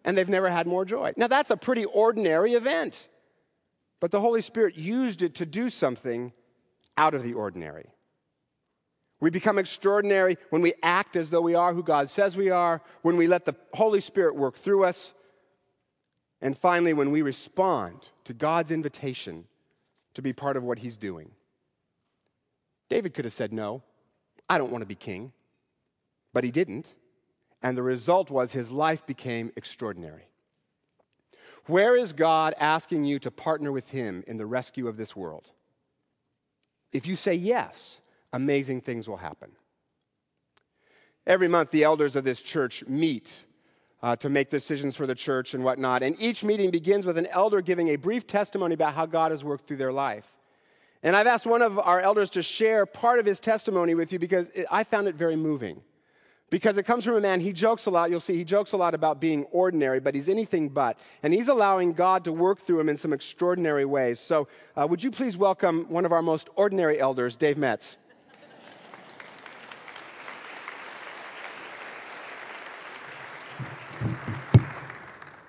And 0.03 0.17
they've 0.17 0.29
never 0.29 0.49
had 0.49 0.67
more 0.67 0.85
joy. 0.85 1.13
Now, 1.17 1.27
that's 1.27 1.49
a 1.49 1.57
pretty 1.57 1.85
ordinary 1.85 2.53
event, 2.53 3.07
but 3.99 4.11
the 4.11 4.21
Holy 4.21 4.41
Spirit 4.41 4.75
used 4.75 5.21
it 5.21 5.35
to 5.35 5.45
do 5.45 5.69
something 5.69 6.31
out 6.97 7.13
of 7.13 7.23
the 7.23 7.33
ordinary. 7.33 7.89
We 9.19 9.29
become 9.29 9.57
extraordinary 9.57 10.37
when 10.49 10.61
we 10.61 10.73
act 10.83 11.15
as 11.15 11.29
though 11.29 11.41
we 11.41 11.55
are 11.55 11.73
who 11.73 11.81
God 11.81 12.09
says 12.09 12.35
we 12.35 12.49
are, 12.49 12.81
when 13.01 13.17
we 13.17 13.27
let 13.27 13.45
the 13.45 13.55
Holy 13.73 13.99
Spirit 13.99 14.35
work 14.35 14.57
through 14.57 14.83
us, 14.83 15.13
and 16.45 16.55
finally, 16.55 16.93
when 16.93 17.09
we 17.09 17.23
respond 17.23 18.09
to 18.23 18.31
God's 18.31 18.69
invitation 18.69 19.45
to 20.13 20.21
be 20.21 20.31
part 20.31 20.55
of 20.55 20.61
what 20.61 20.77
He's 20.77 20.95
doing. 20.95 21.31
David 22.87 23.15
could 23.15 23.25
have 23.25 23.33
said, 23.33 23.51
No, 23.51 23.81
I 24.47 24.59
don't 24.59 24.71
want 24.71 24.83
to 24.83 24.85
be 24.85 24.93
king. 24.93 25.31
But 26.33 26.43
he 26.43 26.51
didn't. 26.51 26.93
And 27.63 27.75
the 27.75 27.81
result 27.81 28.29
was 28.29 28.51
his 28.51 28.69
life 28.69 29.07
became 29.07 29.53
extraordinary. 29.55 30.27
Where 31.65 31.97
is 31.97 32.13
God 32.13 32.53
asking 32.59 33.05
you 33.05 33.17
to 33.19 33.31
partner 33.31 33.71
with 33.71 33.89
Him 33.89 34.23
in 34.27 34.37
the 34.37 34.45
rescue 34.45 34.87
of 34.87 34.97
this 34.97 35.15
world? 35.15 35.49
If 36.91 37.07
you 37.07 37.15
say 37.15 37.33
yes, 37.33 38.01
amazing 38.31 38.81
things 38.81 39.07
will 39.07 39.17
happen. 39.17 39.53
Every 41.25 41.47
month, 41.47 41.71
the 41.71 41.83
elders 41.83 42.15
of 42.15 42.23
this 42.23 42.43
church 42.43 42.85
meet 42.85 43.45
uh, 44.05 44.15
to 44.15 44.29
make 44.29 44.51
decisions 44.51 44.95
for 44.95 45.07
the 45.07 45.15
church 45.15 45.55
and 45.55 45.63
whatnot. 45.63 46.03
And 46.03 46.15
each 46.21 46.43
meeting 46.43 46.69
begins 46.69 47.07
with 47.07 47.17
an 47.17 47.25
elder 47.25 47.59
giving 47.59 47.89
a 47.89 47.95
brief 47.95 48.27
testimony 48.27 48.75
about 48.75 48.93
how 48.93 49.07
God 49.07 49.31
has 49.31 49.43
worked 49.43 49.65
through 49.65 49.77
their 49.77 49.91
life. 49.91 50.31
And 51.01 51.15
I've 51.15 51.25
asked 51.25 51.47
one 51.47 51.63
of 51.63 51.79
our 51.79 51.99
elders 51.99 52.29
to 52.31 52.43
share 52.43 52.85
part 52.85 53.17
of 53.17 53.25
his 53.25 53.39
testimony 53.39 53.95
with 53.95 54.13
you 54.13 54.19
because 54.19 54.47
it, 54.53 54.67
I 54.69 54.83
found 54.83 55.07
it 55.07 55.15
very 55.15 55.35
moving. 55.35 55.81
Because 56.51 56.77
it 56.77 56.83
comes 56.83 57.03
from 57.03 57.15
a 57.15 57.19
man, 57.19 57.39
he 57.39 57.51
jokes 57.51 57.87
a 57.87 57.89
lot. 57.89 58.11
You'll 58.11 58.19
see 58.19 58.35
he 58.35 58.43
jokes 58.43 58.73
a 58.73 58.77
lot 58.77 58.93
about 58.93 59.19
being 59.19 59.45
ordinary, 59.45 59.99
but 59.99 60.13
he's 60.13 60.29
anything 60.29 60.69
but. 60.69 60.99
And 61.23 61.33
he's 61.33 61.47
allowing 61.47 61.93
God 61.93 62.25
to 62.25 62.31
work 62.31 62.59
through 62.59 62.81
him 62.81 62.89
in 62.89 62.97
some 62.97 63.11
extraordinary 63.11 63.85
ways. 63.85 64.19
So, 64.19 64.47
uh, 64.75 64.85
would 64.87 65.01
you 65.01 65.09
please 65.09 65.35
welcome 65.35 65.87
one 65.89 66.05
of 66.05 66.11
our 66.11 66.21
most 66.21 66.49
ordinary 66.55 66.99
elders, 66.99 67.35
Dave 67.35 67.57
Metz? 67.57 67.97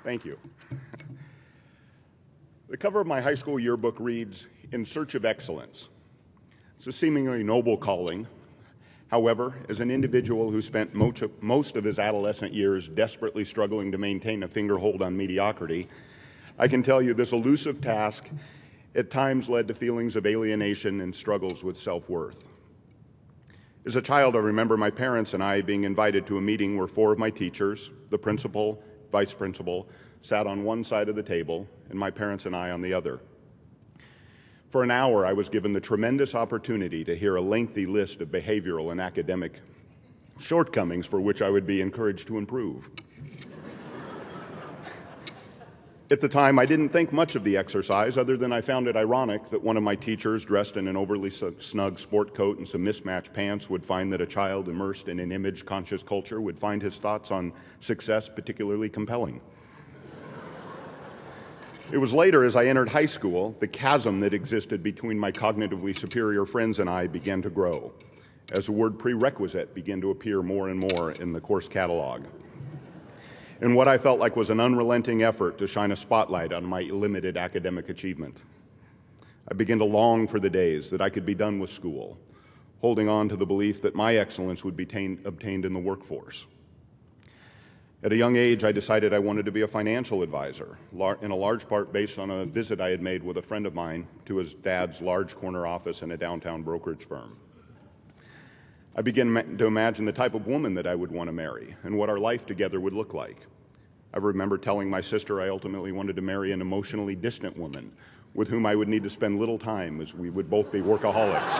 Thank 0.06 0.24
you. 0.24 0.38
the 2.68 2.76
cover 2.76 3.00
of 3.00 3.08
my 3.08 3.20
high 3.20 3.34
school 3.34 3.58
yearbook 3.58 3.96
reads, 3.98 4.46
In 4.70 4.84
Search 4.84 5.16
of 5.16 5.24
Excellence. 5.24 5.88
It's 6.76 6.86
a 6.86 6.92
seemingly 6.92 7.42
noble 7.42 7.76
calling. 7.76 8.24
However, 9.08 9.56
as 9.68 9.80
an 9.80 9.90
individual 9.90 10.48
who 10.48 10.62
spent 10.62 10.94
most 10.94 11.74
of 11.74 11.82
his 11.82 11.98
adolescent 11.98 12.54
years 12.54 12.86
desperately 12.86 13.44
struggling 13.44 13.90
to 13.90 13.98
maintain 13.98 14.44
a 14.44 14.48
fingerhold 14.48 15.02
on 15.02 15.16
mediocrity, 15.16 15.88
I 16.56 16.68
can 16.68 16.84
tell 16.84 17.02
you 17.02 17.12
this 17.12 17.32
elusive 17.32 17.80
task 17.80 18.28
at 18.94 19.10
times 19.10 19.48
led 19.48 19.66
to 19.66 19.74
feelings 19.74 20.14
of 20.14 20.24
alienation 20.24 21.00
and 21.00 21.12
struggles 21.12 21.64
with 21.64 21.76
self 21.76 22.08
worth. 22.08 22.44
As 23.84 23.96
a 23.96 24.02
child, 24.02 24.36
I 24.36 24.38
remember 24.38 24.76
my 24.76 24.90
parents 24.90 25.34
and 25.34 25.42
I 25.42 25.62
being 25.62 25.82
invited 25.82 26.28
to 26.28 26.38
a 26.38 26.40
meeting 26.40 26.78
where 26.78 26.86
four 26.86 27.10
of 27.10 27.18
my 27.18 27.30
teachers, 27.30 27.90
the 28.08 28.18
principal, 28.18 28.80
vice 29.10 29.34
principal, 29.34 29.88
sat 30.22 30.46
on 30.46 30.64
one 30.64 30.84
side 30.84 31.08
of 31.08 31.16
the 31.16 31.22
table, 31.22 31.66
and 31.90 31.98
my 31.98 32.10
parents 32.10 32.46
and 32.46 32.56
I 32.56 32.70
on 32.70 32.82
the 32.82 32.92
other. 32.92 33.20
For 34.70 34.82
an 34.82 34.90
hour, 34.90 35.24
I 35.24 35.32
was 35.32 35.48
given 35.48 35.72
the 35.72 35.80
tremendous 35.80 36.34
opportunity 36.34 37.04
to 37.04 37.16
hear 37.16 37.36
a 37.36 37.40
lengthy 37.40 37.86
list 37.86 38.20
of 38.20 38.28
behavioral 38.28 38.90
and 38.90 39.00
academic 39.00 39.60
shortcomings 40.38 41.06
for 41.06 41.20
which 41.20 41.40
I 41.40 41.50
would 41.50 41.66
be 41.66 41.80
encouraged 41.80 42.28
to 42.28 42.38
improve. 42.38 42.90
At 46.08 46.20
the 46.20 46.28
time, 46.28 46.56
I 46.60 46.66
didn't 46.66 46.90
think 46.90 47.12
much 47.12 47.34
of 47.34 47.42
the 47.42 47.56
exercise, 47.56 48.16
other 48.16 48.36
than 48.36 48.52
I 48.52 48.60
found 48.60 48.86
it 48.86 48.94
ironic 48.94 49.50
that 49.50 49.60
one 49.60 49.76
of 49.76 49.82
my 49.82 49.96
teachers, 49.96 50.44
dressed 50.44 50.76
in 50.76 50.86
an 50.86 50.96
overly 50.96 51.30
snug 51.30 51.98
sport 51.98 52.32
coat 52.32 52.58
and 52.58 52.68
some 52.68 52.84
mismatched 52.84 53.32
pants, 53.32 53.68
would 53.68 53.84
find 53.84 54.12
that 54.12 54.20
a 54.20 54.26
child 54.26 54.68
immersed 54.68 55.08
in 55.08 55.18
an 55.18 55.32
image 55.32 55.66
conscious 55.66 56.04
culture 56.04 56.40
would 56.40 56.60
find 56.60 56.80
his 56.80 56.98
thoughts 56.98 57.32
on 57.32 57.52
success 57.80 58.28
particularly 58.28 58.88
compelling. 58.88 59.40
It 61.90 61.98
was 61.98 62.12
later, 62.12 62.44
as 62.44 62.54
I 62.54 62.66
entered 62.66 62.88
high 62.88 63.06
school, 63.06 63.56
the 63.58 63.66
chasm 63.66 64.20
that 64.20 64.32
existed 64.32 64.84
between 64.84 65.18
my 65.18 65.32
cognitively 65.32 65.92
superior 65.92 66.44
friends 66.46 66.78
and 66.78 66.88
I 66.88 67.08
began 67.08 67.42
to 67.42 67.50
grow, 67.50 67.92
as 68.52 68.66
the 68.66 68.72
word 68.72 68.96
prerequisite 68.96 69.74
began 69.74 70.00
to 70.02 70.10
appear 70.10 70.40
more 70.40 70.68
and 70.68 70.78
more 70.78 71.10
in 71.12 71.32
the 71.32 71.40
course 71.40 71.66
catalog 71.66 72.26
in 73.60 73.74
what 73.74 73.88
I 73.88 73.96
felt 73.96 74.20
like 74.20 74.36
was 74.36 74.50
an 74.50 74.60
unrelenting 74.60 75.22
effort 75.22 75.56
to 75.58 75.66
shine 75.66 75.92
a 75.92 75.96
spotlight 75.96 76.52
on 76.52 76.64
my 76.64 76.82
limited 76.82 77.36
academic 77.36 77.88
achievement. 77.88 78.42
I 79.48 79.54
began 79.54 79.78
to 79.78 79.84
long 79.84 80.26
for 80.26 80.40
the 80.40 80.50
days 80.50 80.90
that 80.90 81.00
I 81.00 81.08
could 81.08 81.24
be 81.24 81.34
done 81.34 81.58
with 81.58 81.70
school, 81.70 82.18
holding 82.80 83.08
on 83.08 83.28
to 83.28 83.36
the 83.36 83.46
belief 83.46 83.80
that 83.82 83.94
my 83.94 84.16
excellence 84.16 84.64
would 84.64 84.76
be 84.76 84.84
obtained 85.24 85.64
in 85.64 85.72
the 85.72 85.80
workforce. 85.80 86.46
At 88.02 88.12
a 88.12 88.16
young 88.16 88.36
age, 88.36 88.62
I 88.62 88.72
decided 88.72 89.14
I 89.14 89.18
wanted 89.18 89.46
to 89.46 89.52
be 89.52 89.62
a 89.62 89.68
financial 89.68 90.22
advisor, 90.22 90.76
in 91.22 91.30
a 91.30 91.36
large 91.36 91.66
part 91.66 91.92
based 91.92 92.18
on 92.18 92.30
a 92.30 92.44
visit 92.44 92.80
I 92.80 92.90
had 92.90 93.00
made 93.00 93.22
with 93.22 93.38
a 93.38 93.42
friend 93.42 93.66
of 93.66 93.74
mine 93.74 94.06
to 94.26 94.36
his 94.36 94.54
dad's 94.54 95.00
large 95.00 95.34
corner 95.34 95.66
office 95.66 96.02
in 96.02 96.10
a 96.10 96.16
downtown 96.16 96.62
brokerage 96.62 97.08
firm. 97.08 97.38
I 98.98 99.02
began 99.02 99.58
to 99.58 99.66
imagine 99.66 100.06
the 100.06 100.12
type 100.12 100.32
of 100.32 100.46
woman 100.46 100.72
that 100.72 100.86
I 100.86 100.94
would 100.94 101.12
want 101.12 101.28
to 101.28 101.32
marry 101.32 101.76
and 101.82 101.98
what 101.98 102.08
our 102.08 102.18
life 102.18 102.46
together 102.46 102.80
would 102.80 102.94
look 102.94 103.12
like. 103.12 103.36
I 104.14 104.18
remember 104.18 104.56
telling 104.56 104.88
my 104.88 105.02
sister 105.02 105.38
I 105.38 105.50
ultimately 105.50 105.92
wanted 105.92 106.16
to 106.16 106.22
marry 106.22 106.50
an 106.52 106.62
emotionally 106.62 107.14
distant 107.14 107.58
woman 107.58 107.92
with 108.32 108.48
whom 108.48 108.64
I 108.64 108.74
would 108.74 108.88
need 108.88 109.02
to 109.02 109.10
spend 109.10 109.38
little 109.38 109.58
time 109.58 110.00
as 110.00 110.14
we 110.14 110.30
would 110.30 110.48
both 110.48 110.72
be 110.72 110.80
workaholics. 110.80 111.50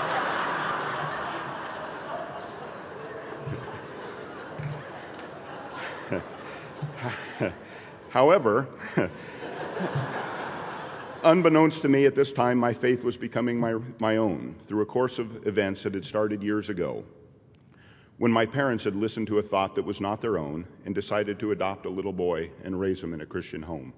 However, 8.09 8.67
unbeknownst 11.23 11.83
to 11.83 11.91
me 11.91 12.07
at 12.07 12.15
this 12.15 12.33
time, 12.33 12.57
my 12.57 12.73
faith 12.73 13.05
was 13.05 13.19
becoming 13.19 13.61
my, 13.61 13.75
my 13.99 14.17
own 14.17 14.55
through 14.61 14.81
a 14.81 14.87
course 14.87 15.19
of 15.19 15.47
events 15.47 15.83
that 15.83 15.93
had 15.93 16.07
started 16.07 16.43
years 16.43 16.71
ago 16.71 17.05
when 18.19 18.33
my 18.33 18.47
parents 18.47 18.85
had 18.85 18.95
listened 18.95 19.27
to 19.27 19.39
a 19.39 19.43
thought 19.43 19.75
that 19.75 19.85
was 19.85 20.01
not 20.01 20.21
their 20.21 20.39
own 20.39 20.67
and 20.85 20.95
decided 20.95 21.39
to 21.39 21.53
adopt 21.53 21.87
a 21.87 21.91
little 21.91 22.13
boy 22.13 22.51
and 22.65 22.81
raise 22.81 23.03
him 23.03 23.13
in 23.13 23.21
a 23.21 23.27
Christian 23.27 23.63
home. 23.63 23.93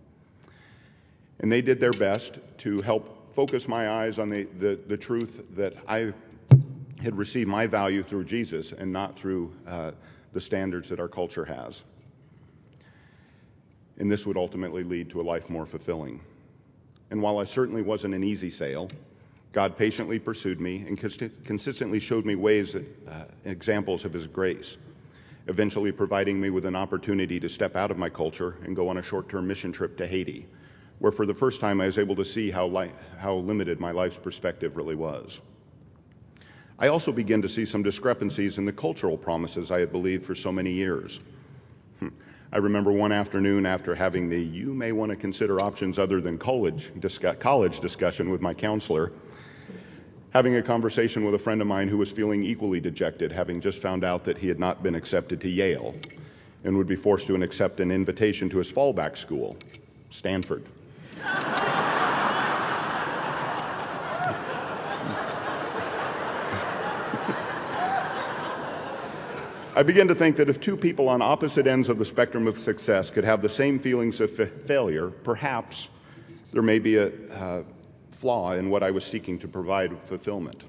And 1.41 1.53
they 1.53 1.63
did 1.63 1.79
their 1.79 1.93
best 1.93 2.39
to 2.59 2.81
help 2.81 3.33
focus 3.33 3.69
my 3.69 3.89
eyes 3.89 4.19
on 4.19 4.29
the, 4.29 4.45
the, 4.59 4.79
the 4.89 4.97
truth 4.97 5.45
that 5.55 5.75
I 5.87 6.13
had 7.01 7.17
received 7.17 7.49
my 7.49 7.67
value 7.67 8.03
through 8.03 8.25
Jesus 8.25 8.73
and 8.73 8.93
not 8.93 9.17
through 9.17 9.53
uh, 9.69 9.93
the 10.33 10.41
standards 10.41 10.89
that 10.89 10.99
our 10.99 11.09
culture 11.09 11.45
has. 11.45 11.85
And 13.99 14.11
this 14.11 14.27
would 14.27 14.37
ultimately 14.37 14.83
lead 14.83 15.09
to 15.11 15.21
a 15.21 15.23
life 15.23 15.49
more 15.49 15.67
fulfilling. 15.67 16.21
And 17.11 17.23
while 17.23 17.39
I 17.39 17.45
certainly 17.45 17.83
wasn't 17.83 18.15
an 18.15 18.25
easy 18.25 18.51
sale, 18.51 18.91
God 19.53 19.77
patiently 19.77 20.19
pursued 20.19 20.61
me 20.61 20.85
and 20.87 20.99
consistently 21.45 21.99
showed 21.99 22.27
me 22.27 22.35
ways, 22.35 22.73
that, 22.75 22.85
uh, 23.09 23.25
examples 23.45 24.05
of 24.05 24.13
His 24.13 24.27
grace, 24.27 24.77
eventually 25.47 25.91
providing 25.91 26.41
me 26.41 26.51
with 26.51 26.67
an 26.67 26.77
opportunity 26.77 27.41
to 27.41 27.49
step 27.49 27.75
out 27.75 27.91
of 27.91 27.97
my 27.99 28.11
culture 28.11 28.57
and 28.65 28.77
go 28.77 28.89
on 28.89 28.99
a 28.99 29.03
short 29.03 29.29
term 29.29 29.47
mission 29.47 29.73
trip 29.73 29.97
to 29.97 30.07
Haiti, 30.07 30.47
where 30.99 31.13
for 31.13 31.25
the 31.25 31.35
first 31.35 31.61
time 31.61 31.81
I 31.81 31.87
was 31.87 31.99
able 31.99 32.15
to 32.17 32.25
see 32.25 32.51
how, 32.51 32.67
li- 32.67 32.93
how 33.19 33.37
limited 33.37 33.81
my 33.81 33.91
life's 33.91 34.19
perspective 34.19 34.77
really 34.77 34.95
was. 34.95 35.41
I 36.79 36.89
also 36.89 37.11
began 37.11 37.43
to 37.43 37.49
see 37.49 37.65
some 37.65 37.83
discrepancies 37.83 38.59
in 38.59 38.65
the 38.65 38.73
cultural 38.73 39.17
promises 39.17 39.73
I 39.73 39.81
had 39.81 39.91
believed 39.91 40.25
for 40.25 40.35
so 40.35 40.53
many 40.53 40.71
years. 40.71 41.19
Hmm. 41.99 42.09
I 42.53 42.59
remember 42.59 42.93
one 42.93 43.11
afternoon 43.11 43.67
after 43.67 43.95
having 43.95 44.29
the 44.29 44.41
you 44.41 44.75
may 44.75 44.93
want 44.93 45.11
to 45.11 45.17
consider 45.17 45.61
options 45.61 45.99
other 45.99 46.21
than 46.21 46.39
college, 46.39 46.93
college 47.41 47.81
discussion 47.81 48.31
with 48.31 48.41
my 48.41 48.55
counselor, 48.55 49.13
having 50.33 50.57
a 50.57 50.63
conversation 50.63 51.25
with 51.25 51.35
a 51.35 51.39
friend 51.39 51.61
of 51.61 51.67
mine 51.67 51.89
who 51.89 51.97
was 51.97 52.13
feeling 52.13 52.43
equally 52.43 52.81
dejected, 52.81 53.33
having 53.33 53.61
just 53.61 53.81
found 53.81 54.05
out 54.05 54.25
that 54.25 54.39
he 54.39 54.49
had 54.49 54.59
not 54.59 54.83
been 54.83 54.95
accepted 54.95 55.41
to 55.41 55.49
Yale 55.49 55.95
and 56.65 56.77
would 56.77 56.87
be 56.87 56.97
forced 56.97 57.27
to 57.27 57.35
accept 57.43 57.81
an 57.81 57.91
invitation 57.91 58.49
to 58.51 58.59
his 58.59 58.73
fallback 58.73 59.17
school, 59.17 59.57
Stanford. 60.11 60.65
I 69.75 69.85
begin 69.85 70.09
to 70.09 70.15
think 70.15 70.35
that 70.37 70.49
if 70.49 70.61
two 70.61 70.77
people 70.77 71.09
on 71.09 71.23
opposite 71.23 71.69
ends 71.69 71.89
of 71.89 71.99
the 71.99 72.05
spectrum 72.05 72.49
of 72.49 72.59
success 72.59 73.11
could 73.11 73.23
have 73.23 73.41
the 73.41 73.49
same 73.49 73.79
feelings 73.79 74.21
of 74.21 74.29
fa- 74.29 74.49
failure, 74.67 75.11
perhaps 75.11 75.89
there 76.53 76.63
may 76.63 76.81
be 76.81 76.97
a 76.97 77.13
uh, 77.31 77.63
flaw 78.19 78.53
in 78.53 78.69
what 78.69 78.83
I 78.83 78.91
was 78.91 79.05
seeking 79.05 79.39
to 79.39 79.47
provide 79.47 79.97
fulfillment. 80.07 80.65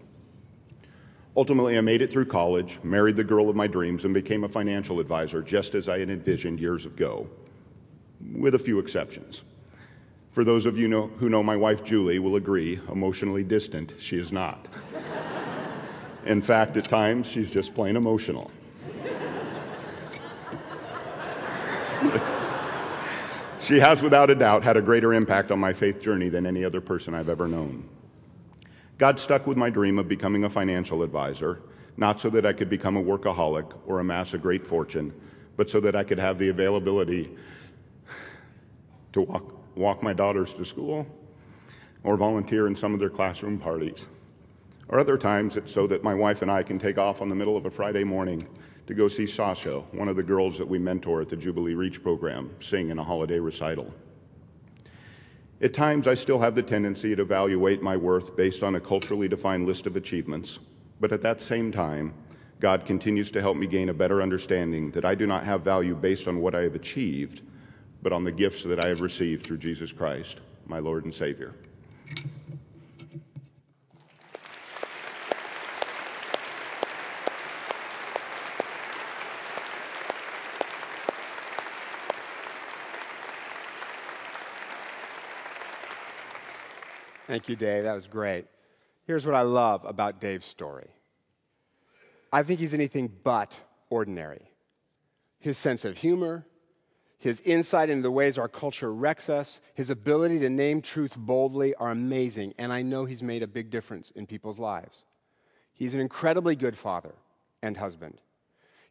Ultimately, 1.35 1.79
I 1.79 1.81
made 1.81 2.03
it 2.03 2.11
through 2.11 2.25
college, 2.25 2.79
married 2.83 3.15
the 3.15 3.23
girl 3.23 3.49
of 3.49 3.55
my 3.55 3.65
dreams, 3.65 4.05
and 4.05 4.13
became 4.13 4.43
a 4.43 4.49
financial 4.49 4.99
advisor, 4.99 5.41
just 5.41 5.73
as 5.73 5.89
I 5.89 5.97
had 5.97 6.11
envisioned 6.11 6.59
years 6.59 6.85
ago, 6.85 7.27
with 8.33 8.53
a 8.53 8.59
few 8.59 8.77
exceptions. 8.77 9.43
For 10.29 10.43
those 10.43 10.67
of 10.67 10.77
you 10.77 10.87
know, 10.87 11.07
who 11.17 11.27
know 11.27 11.41
my 11.41 11.55
wife 11.55 11.83
Julie 11.83 12.19
will 12.19 12.35
agree, 12.35 12.79
emotionally 12.91 13.43
distant, 13.43 13.95
she 13.97 14.19
is 14.19 14.31
not. 14.31 14.67
In 16.27 16.41
fact, 16.43 16.77
at 16.77 16.87
times, 16.87 17.25
she's 17.25 17.49
just 17.49 17.73
plain 17.73 17.95
emotional. 17.95 18.51
She 23.69 23.79
has, 23.79 24.01
without 24.01 24.31
a 24.31 24.35
doubt, 24.35 24.63
had 24.63 24.77
a 24.77 24.81
greater 24.81 25.13
impact 25.13 25.51
on 25.51 25.59
my 25.59 25.73
faith 25.73 26.01
journey 26.01 26.27
than 26.27 26.47
any 26.47 26.65
other 26.65 26.81
person 26.81 27.13
I've 27.13 27.29
ever 27.29 27.47
known. 27.47 27.87
God 28.97 29.19
stuck 29.19 29.45
with 29.45 29.57
my 29.57 29.69
dream 29.69 29.99
of 29.99 30.07
becoming 30.07 30.45
a 30.45 30.49
financial 30.49 31.03
advisor, 31.03 31.61
not 31.95 32.19
so 32.19 32.31
that 32.31 32.47
I 32.47 32.51
could 32.51 32.67
become 32.67 32.97
a 32.97 33.03
workaholic 33.03 33.71
or 33.85 33.99
amass 33.99 34.33
a 34.33 34.39
great 34.39 34.65
fortune, 34.65 35.13
but 35.55 35.69
so 35.69 35.79
that 35.81 35.95
I 35.95 36.03
could 36.03 36.17
have 36.17 36.39
the 36.39 36.49
availability 36.49 37.29
to 39.11 39.21
walk, 39.21 39.53
walk 39.75 40.01
my 40.01 40.13
daughters 40.13 40.51
to 40.55 40.65
school 40.65 41.05
or 42.01 42.17
volunteer 42.17 42.65
in 42.65 42.75
some 42.75 42.95
of 42.95 42.99
their 42.99 43.11
classroom 43.11 43.59
parties. 43.59 44.07
Or 44.87 44.99
other 44.99 45.15
times, 45.15 45.57
it's 45.57 45.71
so 45.71 45.85
that 45.85 46.03
my 46.03 46.15
wife 46.15 46.41
and 46.41 46.49
I 46.49 46.63
can 46.63 46.79
take 46.79 46.97
off 46.97 47.21
on 47.21 47.29
the 47.29 47.35
middle 47.35 47.55
of 47.55 47.67
a 47.67 47.69
Friday 47.69 48.03
morning 48.03 48.47
to 48.89 48.95
go 48.95 49.07
see 49.07 49.27
Sasha, 49.27 49.81
one 49.91 50.07
of 50.07 50.15
the 50.15 50.23
girls 50.23 50.57
that 50.57 50.67
we 50.67 50.79
mentor 50.79 51.21
at 51.21 51.29
the 51.29 51.35
Jubilee 51.35 51.75
Reach 51.75 52.01
program, 52.01 52.49
sing 52.59 52.89
in 52.89 52.97
a 52.97 53.03
holiday 53.03 53.37
recital. 53.37 53.93
At 55.61 55.75
times, 55.75 56.07
I 56.07 56.15
still 56.15 56.39
have 56.39 56.55
the 56.55 56.63
tendency 56.63 57.15
to 57.15 57.21
evaluate 57.21 57.83
my 57.83 57.95
worth 57.95 58.35
based 58.35 58.63
on 58.63 58.73
a 58.73 58.79
culturally 58.79 59.27
defined 59.27 59.67
list 59.67 59.85
of 59.85 59.95
achievements, 59.95 60.57
but 60.99 61.11
at 61.11 61.21
that 61.21 61.39
same 61.39 61.71
time, 61.71 62.15
God 62.59 62.83
continues 62.83 63.29
to 63.29 63.41
help 63.41 63.57
me 63.57 63.67
gain 63.67 63.89
a 63.89 63.93
better 63.93 64.23
understanding 64.23 64.89
that 64.89 65.05
I 65.05 65.13
do 65.13 65.27
not 65.27 65.43
have 65.43 65.61
value 65.61 65.93
based 65.93 66.27
on 66.27 66.39
what 66.39 66.55
I 66.55 66.63
have 66.63 66.73
achieved, 66.73 67.43
but 68.01 68.11
on 68.11 68.23
the 68.23 68.31
gifts 68.31 68.63
that 68.63 68.79
I 68.79 68.87
have 68.87 69.01
received 69.01 69.45
through 69.45 69.59
Jesus 69.59 69.93
Christ, 69.93 70.41
my 70.65 70.79
Lord 70.79 71.03
and 71.03 71.13
Savior. 71.13 71.53
Thank 87.29 87.47
you, 87.47 87.55
Dave. 87.55 87.83
That 87.83 87.93
was 87.93 88.07
great. 88.07 88.47
Here's 89.05 89.23
what 89.23 89.35
I 89.35 89.43
love 89.43 89.85
about 89.85 90.19
Dave's 90.19 90.47
story 90.47 90.89
I 92.33 92.41
think 92.41 92.59
he's 92.59 92.73
anything 92.73 93.13
but 93.23 93.55
ordinary. 93.91 94.49
His 95.37 95.55
sense 95.55 95.85
of 95.85 95.97
humor, 95.97 96.47
his 97.19 97.39
insight 97.41 97.91
into 97.91 98.01
the 98.01 98.09
ways 98.09 98.39
our 98.39 98.47
culture 98.47 98.91
wrecks 98.91 99.29
us, 99.29 99.59
his 99.75 99.91
ability 99.91 100.39
to 100.39 100.49
name 100.49 100.81
truth 100.81 101.13
boldly 101.15 101.75
are 101.75 101.91
amazing, 101.91 102.55
and 102.57 102.73
I 102.73 102.81
know 102.81 103.05
he's 103.05 103.21
made 103.21 103.43
a 103.43 103.47
big 103.47 103.69
difference 103.69 104.11
in 104.15 104.25
people's 104.25 104.57
lives. 104.57 105.03
He's 105.75 105.93
an 105.93 105.99
incredibly 105.99 106.55
good 106.55 106.79
father 106.79 107.13
and 107.61 107.77
husband. 107.77 108.17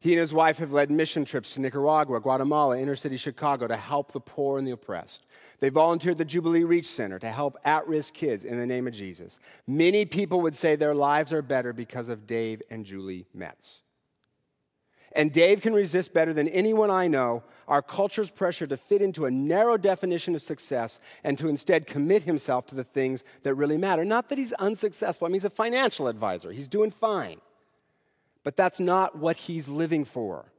He 0.00 0.12
and 0.12 0.20
his 0.20 0.32
wife 0.32 0.58
have 0.58 0.72
led 0.72 0.90
mission 0.92 1.24
trips 1.24 1.54
to 1.54 1.60
Nicaragua, 1.60 2.20
Guatemala, 2.20 2.78
inner 2.78 2.94
city 2.94 3.16
Chicago 3.16 3.66
to 3.66 3.76
help 3.76 4.12
the 4.12 4.20
poor 4.20 4.58
and 4.58 4.66
the 4.66 4.72
oppressed. 4.72 5.26
They 5.58 5.70
volunteered 5.70 6.18
the 6.18 6.24
Jubilee 6.24 6.62
Reach 6.62 6.86
Center 6.86 7.18
to 7.18 7.30
help 7.30 7.56
at 7.64 7.88
risk 7.88 8.14
kids 8.14 8.44
in 8.44 8.58
the 8.58 8.66
name 8.66 8.86
of 8.86 8.94
Jesus. 8.94 9.40
Many 9.66 10.04
people 10.04 10.40
would 10.42 10.54
say 10.54 10.76
their 10.76 10.94
lives 10.94 11.32
are 11.32 11.42
better 11.42 11.72
because 11.72 12.08
of 12.08 12.28
Dave 12.28 12.62
and 12.70 12.86
Julie 12.86 13.26
Metz. 13.34 13.82
And 15.16 15.32
Dave 15.32 15.62
can 15.62 15.72
resist 15.72 16.12
better 16.12 16.32
than 16.32 16.48
anyone 16.48 16.90
I 16.90 17.08
know 17.08 17.42
our 17.66 17.82
culture's 17.82 18.30
pressure 18.30 18.66
to 18.66 18.76
fit 18.76 19.02
into 19.02 19.26
a 19.26 19.30
narrow 19.30 19.76
definition 19.76 20.34
of 20.34 20.42
success 20.42 21.00
and 21.24 21.36
to 21.38 21.48
instead 21.48 21.86
commit 21.86 22.22
himself 22.22 22.66
to 22.66 22.74
the 22.74 22.84
things 22.84 23.24
that 23.42 23.54
really 23.54 23.76
matter. 23.76 24.04
Not 24.04 24.28
that 24.28 24.38
he's 24.38 24.52
unsuccessful, 24.54 25.26
I 25.26 25.28
mean, 25.28 25.34
he's 25.34 25.44
a 25.44 25.50
financial 25.50 26.06
advisor, 26.06 26.52
he's 26.52 26.68
doing 26.68 26.90
fine. 26.92 27.40
But 28.48 28.56
that's 28.56 28.80
not 28.80 29.14
what 29.14 29.36
he's 29.36 29.68
living 29.68 30.06
for. 30.06 30.50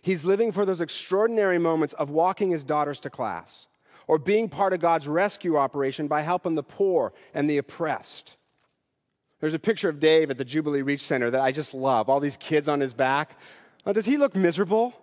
He's 0.00 0.24
living 0.24 0.50
for 0.50 0.64
those 0.64 0.80
extraordinary 0.80 1.58
moments 1.58 1.92
of 1.92 2.08
walking 2.08 2.52
his 2.52 2.64
daughters 2.64 3.00
to 3.00 3.10
class 3.10 3.68
or 4.06 4.16
being 4.16 4.48
part 4.48 4.72
of 4.72 4.80
God's 4.80 5.06
rescue 5.06 5.58
operation 5.58 6.08
by 6.08 6.22
helping 6.22 6.54
the 6.54 6.62
poor 6.62 7.12
and 7.34 7.50
the 7.50 7.58
oppressed. 7.58 8.38
There's 9.40 9.52
a 9.52 9.58
picture 9.58 9.90
of 9.90 10.00
Dave 10.00 10.30
at 10.30 10.38
the 10.38 10.44
Jubilee 10.46 10.80
Reach 10.80 11.02
Center 11.02 11.30
that 11.30 11.42
I 11.42 11.52
just 11.52 11.74
love. 11.74 12.08
All 12.08 12.18
these 12.18 12.38
kids 12.38 12.66
on 12.66 12.80
his 12.80 12.94
back. 12.94 13.38
Oh, 13.84 13.92
does 13.92 14.06
he 14.06 14.16
look 14.16 14.34
miserable? 14.34 14.94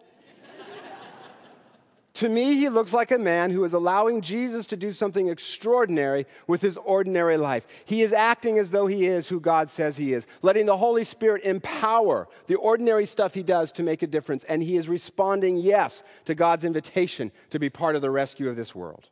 To 2.16 2.30
me, 2.30 2.56
he 2.56 2.70
looks 2.70 2.94
like 2.94 3.12
a 3.12 3.18
man 3.18 3.52
who 3.52 3.66
is 3.66 3.74
allowing 3.74 4.22
Jesus 4.22 4.66
to 4.68 4.78
do 4.78 4.94
something 4.94 5.28
extraordinary 5.28 6.26
with 6.48 6.62
his 6.62 6.78
ordinary 6.78 7.36
life. 7.36 7.68
He 7.84 8.04
is 8.04 8.14
acting 8.14 8.58
as 8.58 8.70
though 8.70 8.88
he 8.88 9.06
is 9.06 9.28
who 9.28 9.42
God 9.42 9.70
says 9.70 9.98
he 9.98 10.14
is, 10.14 10.26
letting 10.42 10.66
the 10.66 10.78
Holy 10.78 11.04
Spirit 11.04 11.44
empower 11.44 12.30
the 12.48 12.56
ordinary 12.56 13.06
stuff 13.06 13.34
he 13.34 13.44
does 13.44 13.74
to 13.74 13.84
make 13.84 14.02
a 14.02 14.08
difference. 14.08 14.46
And 14.46 14.64
he 14.64 14.78
is 14.78 14.88
responding 14.88 15.58
yes 15.58 16.04
to 16.24 16.36
God's 16.36 16.64
invitation 16.64 17.34
to 17.50 17.60
be 17.60 17.70
part 17.70 17.98
of 17.98 18.02
the 18.02 18.12
rescue 18.12 18.48
of 18.48 18.56
this 18.56 18.74
world. 18.74 19.10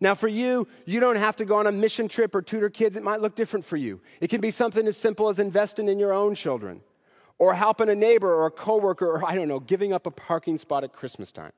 Now, 0.00 0.14
for 0.14 0.28
you, 0.28 0.66
you 0.86 1.00
don't 1.00 1.16
have 1.16 1.36
to 1.36 1.44
go 1.44 1.56
on 1.56 1.66
a 1.66 1.72
mission 1.72 2.08
trip 2.08 2.34
or 2.34 2.40
tutor 2.40 2.70
kids. 2.70 2.96
It 2.96 3.02
might 3.02 3.20
look 3.20 3.34
different 3.34 3.66
for 3.66 3.76
you. 3.76 4.00
It 4.22 4.28
can 4.28 4.40
be 4.40 4.50
something 4.50 4.86
as 4.86 4.96
simple 4.96 5.28
as 5.28 5.38
investing 5.38 5.90
in 5.90 5.98
your 5.98 6.14
own 6.14 6.34
children, 6.34 6.80
or 7.38 7.52
helping 7.52 7.90
a 7.90 7.94
neighbor 7.94 8.32
or 8.32 8.46
a 8.46 8.50
coworker, 8.50 9.06
or 9.06 9.24
I 9.24 9.34
don't 9.34 9.48
know, 9.48 9.60
giving 9.60 9.92
up 9.92 10.06
a 10.06 10.10
parking 10.10 10.56
spot 10.56 10.82
at 10.82 10.94
Christmas 10.94 11.30
time 11.30 11.52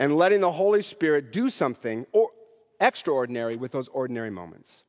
and 0.00 0.16
letting 0.16 0.40
the 0.40 0.50
Holy 0.50 0.80
Spirit 0.80 1.30
do 1.30 1.50
something 1.50 2.06
or 2.12 2.30
extraordinary 2.80 3.54
with 3.54 3.70
those 3.70 3.86
ordinary 3.88 4.30
moments. 4.30 4.82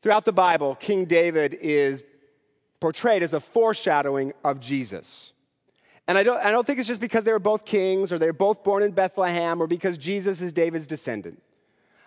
Throughout 0.00 0.24
the 0.24 0.32
Bible, 0.32 0.74
King 0.74 1.04
David 1.04 1.54
is 1.60 2.04
portrayed 2.80 3.22
as 3.22 3.34
a 3.34 3.38
foreshadowing 3.38 4.32
of 4.42 4.58
Jesus. 4.58 5.34
And 6.08 6.16
I 6.18 6.24
don't, 6.24 6.38
I 6.38 6.50
don't 6.50 6.66
think 6.66 6.78
it's 6.78 6.88
just 6.88 7.02
because 7.02 7.22
they 7.22 7.32
were 7.32 7.38
both 7.38 7.66
kings 7.66 8.10
or 8.10 8.18
they 8.18 8.26
were 8.26 8.32
both 8.32 8.64
born 8.64 8.82
in 8.82 8.92
Bethlehem 8.92 9.62
or 9.62 9.66
because 9.66 9.98
Jesus 9.98 10.40
is 10.40 10.52
David's 10.52 10.86
descendant. 10.86 11.40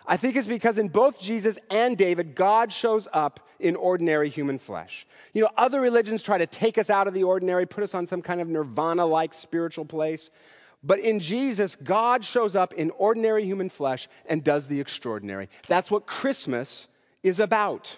I 0.08 0.16
think 0.16 0.36
it's 0.36 0.46
because 0.46 0.78
in 0.78 0.88
both 0.88 1.18
Jesus 1.18 1.58
and 1.70 1.96
David, 1.96 2.34
God 2.34 2.72
shows 2.72 3.08
up 3.12 3.48
in 3.58 3.74
ordinary 3.74 4.28
human 4.28 4.58
flesh. 4.58 5.06
You 5.32 5.42
know, 5.42 5.50
other 5.56 5.80
religions 5.80 6.22
try 6.22 6.38
to 6.38 6.46
take 6.46 6.78
us 6.78 6.90
out 6.90 7.06
of 7.06 7.14
the 7.14 7.22
ordinary, 7.22 7.64
put 7.64 7.82
us 7.82 7.94
on 7.94 8.06
some 8.06 8.22
kind 8.22 8.40
of 8.40 8.48
nirvana 8.48 9.06
like 9.06 9.32
spiritual 9.34 9.84
place. 9.84 10.30
But 10.86 11.00
in 11.00 11.18
Jesus, 11.18 11.74
God 11.74 12.24
shows 12.24 12.54
up 12.54 12.72
in 12.74 12.90
ordinary 12.92 13.44
human 13.44 13.68
flesh 13.68 14.08
and 14.26 14.44
does 14.44 14.68
the 14.68 14.80
extraordinary. 14.80 15.48
That's 15.66 15.90
what 15.90 16.06
Christmas 16.06 16.86
is 17.24 17.40
about. 17.40 17.96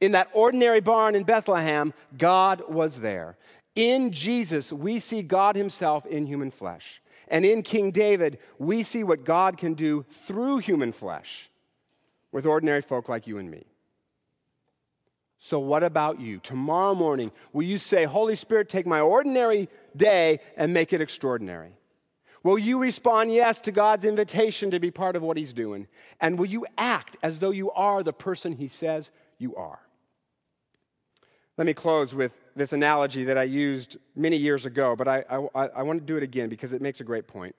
In 0.00 0.12
that 0.12 0.28
ordinary 0.32 0.78
barn 0.78 1.16
in 1.16 1.24
Bethlehem, 1.24 1.92
God 2.16 2.62
was 2.68 3.00
there. 3.00 3.36
In 3.74 4.12
Jesus, 4.12 4.72
we 4.72 5.00
see 5.00 5.20
God 5.20 5.56
Himself 5.56 6.06
in 6.06 6.26
human 6.26 6.52
flesh. 6.52 7.02
And 7.26 7.44
in 7.44 7.64
King 7.64 7.90
David, 7.90 8.38
we 8.56 8.84
see 8.84 9.02
what 9.02 9.24
God 9.24 9.58
can 9.58 9.74
do 9.74 10.04
through 10.28 10.58
human 10.58 10.92
flesh 10.92 11.50
with 12.30 12.46
ordinary 12.46 12.82
folk 12.82 13.08
like 13.08 13.26
you 13.26 13.38
and 13.38 13.50
me. 13.50 13.64
So, 15.40 15.58
what 15.58 15.82
about 15.82 16.20
you? 16.20 16.38
Tomorrow 16.38 16.94
morning, 16.94 17.32
will 17.52 17.64
you 17.64 17.78
say, 17.78 18.04
Holy 18.04 18.36
Spirit, 18.36 18.68
take 18.68 18.86
my 18.86 19.00
ordinary 19.00 19.68
day 19.96 20.38
and 20.56 20.72
make 20.72 20.92
it 20.92 21.00
extraordinary? 21.00 21.72
Will 22.46 22.60
you 22.60 22.78
respond 22.78 23.34
yes 23.34 23.58
to 23.58 23.72
God's 23.72 24.04
invitation 24.04 24.70
to 24.70 24.78
be 24.78 24.92
part 24.92 25.16
of 25.16 25.22
what 25.24 25.36
He's 25.36 25.52
doing? 25.52 25.88
And 26.20 26.38
will 26.38 26.46
you 26.46 26.64
act 26.78 27.16
as 27.20 27.40
though 27.40 27.50
you 27.50 27.72
are 27.72 28.04
the 28.04 28.12
person 28.12 28.52
He 28.52 28.68
says 28.68 29.10
you 29.36 29.56
are? 29.56 29.80
Let 31.56 31.66
me 31.66 31.74
close 31.74 32.14
with 32.14 32.30
this 32.54 32.72
analogy 32.72 33.24
that 33.24 33.36
I 33.36 33.42
used 33.42 33.96
many 34.14 34.36
years 34.36 34.64
ago, 34.64 34.94
but 34.94 35.08
I, 35.08 35.24
I, 35.28 35.66
I 35.66 35.82
want 35.82 35.98
to 35.98 36.06
do 36.06 36.16
it 36.16 36.22
again 36.22 36.48
because 36.48 36.72
it 36.72 36.80
makes 36.80 37.00
a 37.00 37.04
great 37.04 37.26
point. 37.26 37.56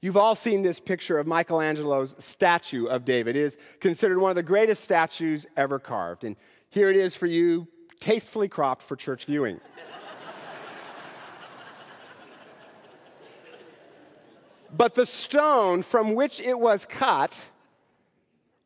You've 0.00 0.16
all 0.16 0.34
seen 0.34 0.62
this 0.62 0.80
picture 0.80 1.18
of 1.18 1.26
Michelangelo's 1.26 2.14
statue 2.16 2.86
of 2.86 3.04
David. 3.04 3.36
It 3.36 3.42
is 3.42 3.58
considered 3.78 4.20
one 4.20 4.30
of 4.30 4.36
the 4.36 4.42
greatest 4.42 4.82
statues 4.82 5.44
ever 5.54 5.78
carved. 5.78 6.24
And 6.24 6.34
here 6.70 6.88
it 6.88 6.96
is 6.96 7.14
for 7.14 7.26
you, 7.26 7.68
tastefully 8.00 8.48
cropped 8.48 8.84
for 8.84 8.96
church 8.96 9.26
viewing. 9.26 9.60
But 14.76 14.94
the 14.94 15.06
stone 15.06 15.82
from 15.82 16.14
which 16.14 16.40
it 16.40 16.58
was 16.58 16.84
cut 16.84 17.36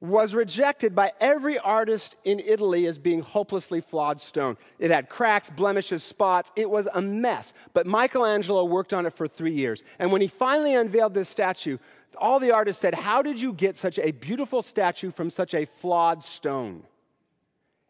was 0.00 0.34
rejected 0.34 0.94
by 0.94 1.12
every 1.18 1.58
artist 1.58 2.16
in 2.24 2.38
Italy 2.38 2.86
as 2.86 2.98
being 2.98 3.20
hopelessly 3.20 3.80
flawed 3.80 4.20
stone. 4.20 4.56
It 4.78 4.90
had 4.90 5.08
cracks, 5.08 5.48
blemishes, 5.48 6.02
spots. 6.02 6.52
It 6.56 6.68
was 6.68 6.86
a 6.92 7.00
mess. 7.00 7.54
But 7.72 7.86
Michelangelo 7.86 8.64
worked 8.64 8.92
on 8.92 9.06
it 9.06 9.14
for 9.14 9.26
three 9.26 9.54
years. 9.54 9.82
And 9.98 10.12
when 10.12 10.20
he 10.20 10.28
finally 10.28 10.74
unveiled 10.74 11.14
this 11.14 11.30
statue, 11.30 11.78
all 12.18 12.38
the 12.38 12.52
artists 12.52 12.82
said, 12.82 12.94
How 12.94 13.22
did 13.22 13.40
you 13.40 13.52
get 13.52 13.78
such 13.78 13.98
a 13.98 14.10
beautiful 14.10 14.62
statue 14.62 15.10
from 15.10 15.30
such 15.30 15.54
a 15.54 15.64
flawed 15.64 16.22
stone? 16.22 16.84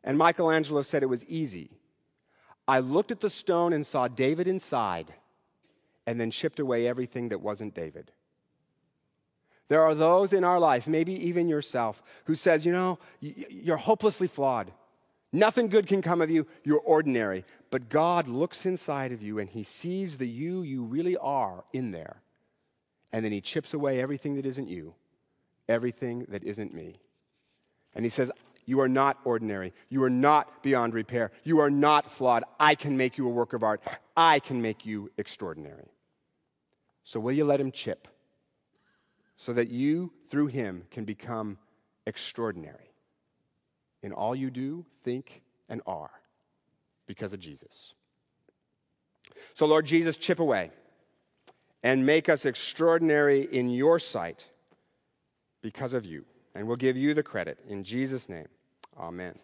And 0.05 0.16
Michelangelo 0.16 0.83
said 0.83 1.03
it 1.03 1.07
was 1.07 1.24
easy. 1.24 1.70
I 2.68 2.79
looked 2.79 3.11
at 3.11 3.20
the 3.20 3.31
stone 3.31 3.72
and 3.72 3.85
saw 3.85 4.09
David 4.09 4.46
inside, 4.46 5.12
and 6.06 6.20
then 6.20 6.30
chipped 6.30 6.60
away 6.60 6.86
everything 6.86 7.28
that 7.30 7.40
wasn't 7.40 7.74
David. 7.74 8.10
There 9.68 9.82
are 9.82 9.94
those 9.94 10.32
in 10.32 10.44
our 10.44 10.60
life, 10.60 10.86
maybe 10.86 11.14
even 11.26 11.48
yourself, 11.48 12.02
who 12.24 12.34
says, 12.34 12.66
you 12.66 12.72
know, 12.72 12.98
you're 13.20 13.78
hopelessly 13.78 14.26
flawed. 14.26 14.70
Nothing 15.32 15.68
good 15.68 15.86
can 15.86 16.02
come 16.02 16.20
of 16.20 16.30
you. 16.30 16.46
You're 16.62 16.80
ordinary. 16.80 17.44
But 17.70 17.88
God 17.88 18.28
looks 18.28 18.66
inside 18.66 19.10
of 19.10 19.22
you 19.22 19.38
and 19.38 19.48
he 19.48 19.64
sees 19.64 20.18
the 20.18 20.28
you 20.28 20.62
you 20.62 20.84
really 20.84 21.16
are 21.16 21.64
in 21.72 21.90
there. 21.90 22.18
And 23.12 23.24
then 23.24 23.32
he 23.32 23.40
chips 23.40 23.74
away 23.74 24.00
everything 24.00 24.36
that 24.36 24.46
isn't 24.46 24.68
you, 24.68 24.94
everything 25.68 26.26
that 26.28 26.44
isn't 26.44 26.74
me. 26.74 27.00
And 27.94 28.04
he 28.04 28.10
says, 28.10 28.30
You 28.66 28.81
are 28.81 28.88
not 28.88 29.18
ordinary. 29.24 29.72
You 29.88 30.03
are 30.05 30.11
not 30.11 30.62
beyond 30.62 30.94
repair. 30.94 31.33
You 31.42 31.61
are 31.61 31.70
not 31.70 32.11
flawed. 32.11 32.44
I 32.59 32.74
can 32.74 32.96
make 32.96 33.18
you 33.18 33.27
a 33.27 33.31
work 33.31 33.53
of 33.53 33.62
art. 33.62 33.83
I 34.16 34.40
can 34.40 34.62
make 34.62 34.87
you 34.87 35.11
extraordinary. 35.18 35.90
So 37.03 37.20
will 37.20 37.33
you 37.33 37.44
let 37.44 37.61
him 37.61 37.70
chip? 37.70 38.09
so 39.37 39.53
that 39.53 39.70
you, 39.70 40.12
through 40.31 40.46
him, 40.46 40.85
can 40.90 41.05
become 41.05 41.59
extraordinary 42.07 42.90
in 44.03 44.12
all 44.12 44.35
you 44.35 44.50
do, 44.50 44.85
think, 45.03 45.42
and 45.68 45.81
are 45.87 46.11
because 47.07 47.33
of 47.33 47.40
Jesus. 47.40 47.94
So, 49.55 49.66
Lord 49.66 49.87
Jesus, 49.87 50.16
chip 50.16 50.38
away 50.38 50.70
and 51.83 52.07
make 52.07 52.29
us 52.29 52.44
extraordinary 52.44 53.42
in 53.42 53.68
your 53.68 53.98
sight 53.98 54.46
because 55.62 55.92
of 55.92 56.05
you. 56.05 56.24
And 56.55 56.68
we'll 56.68 56.77
give 56.77 56.96
you 56.96 57.14
the 57.14 57.22
credit. 57.22 57.59
In 57.68 57.83
Jesus' 57.83 58.29
name, 58.29 58.48
amen. 58.98 59.43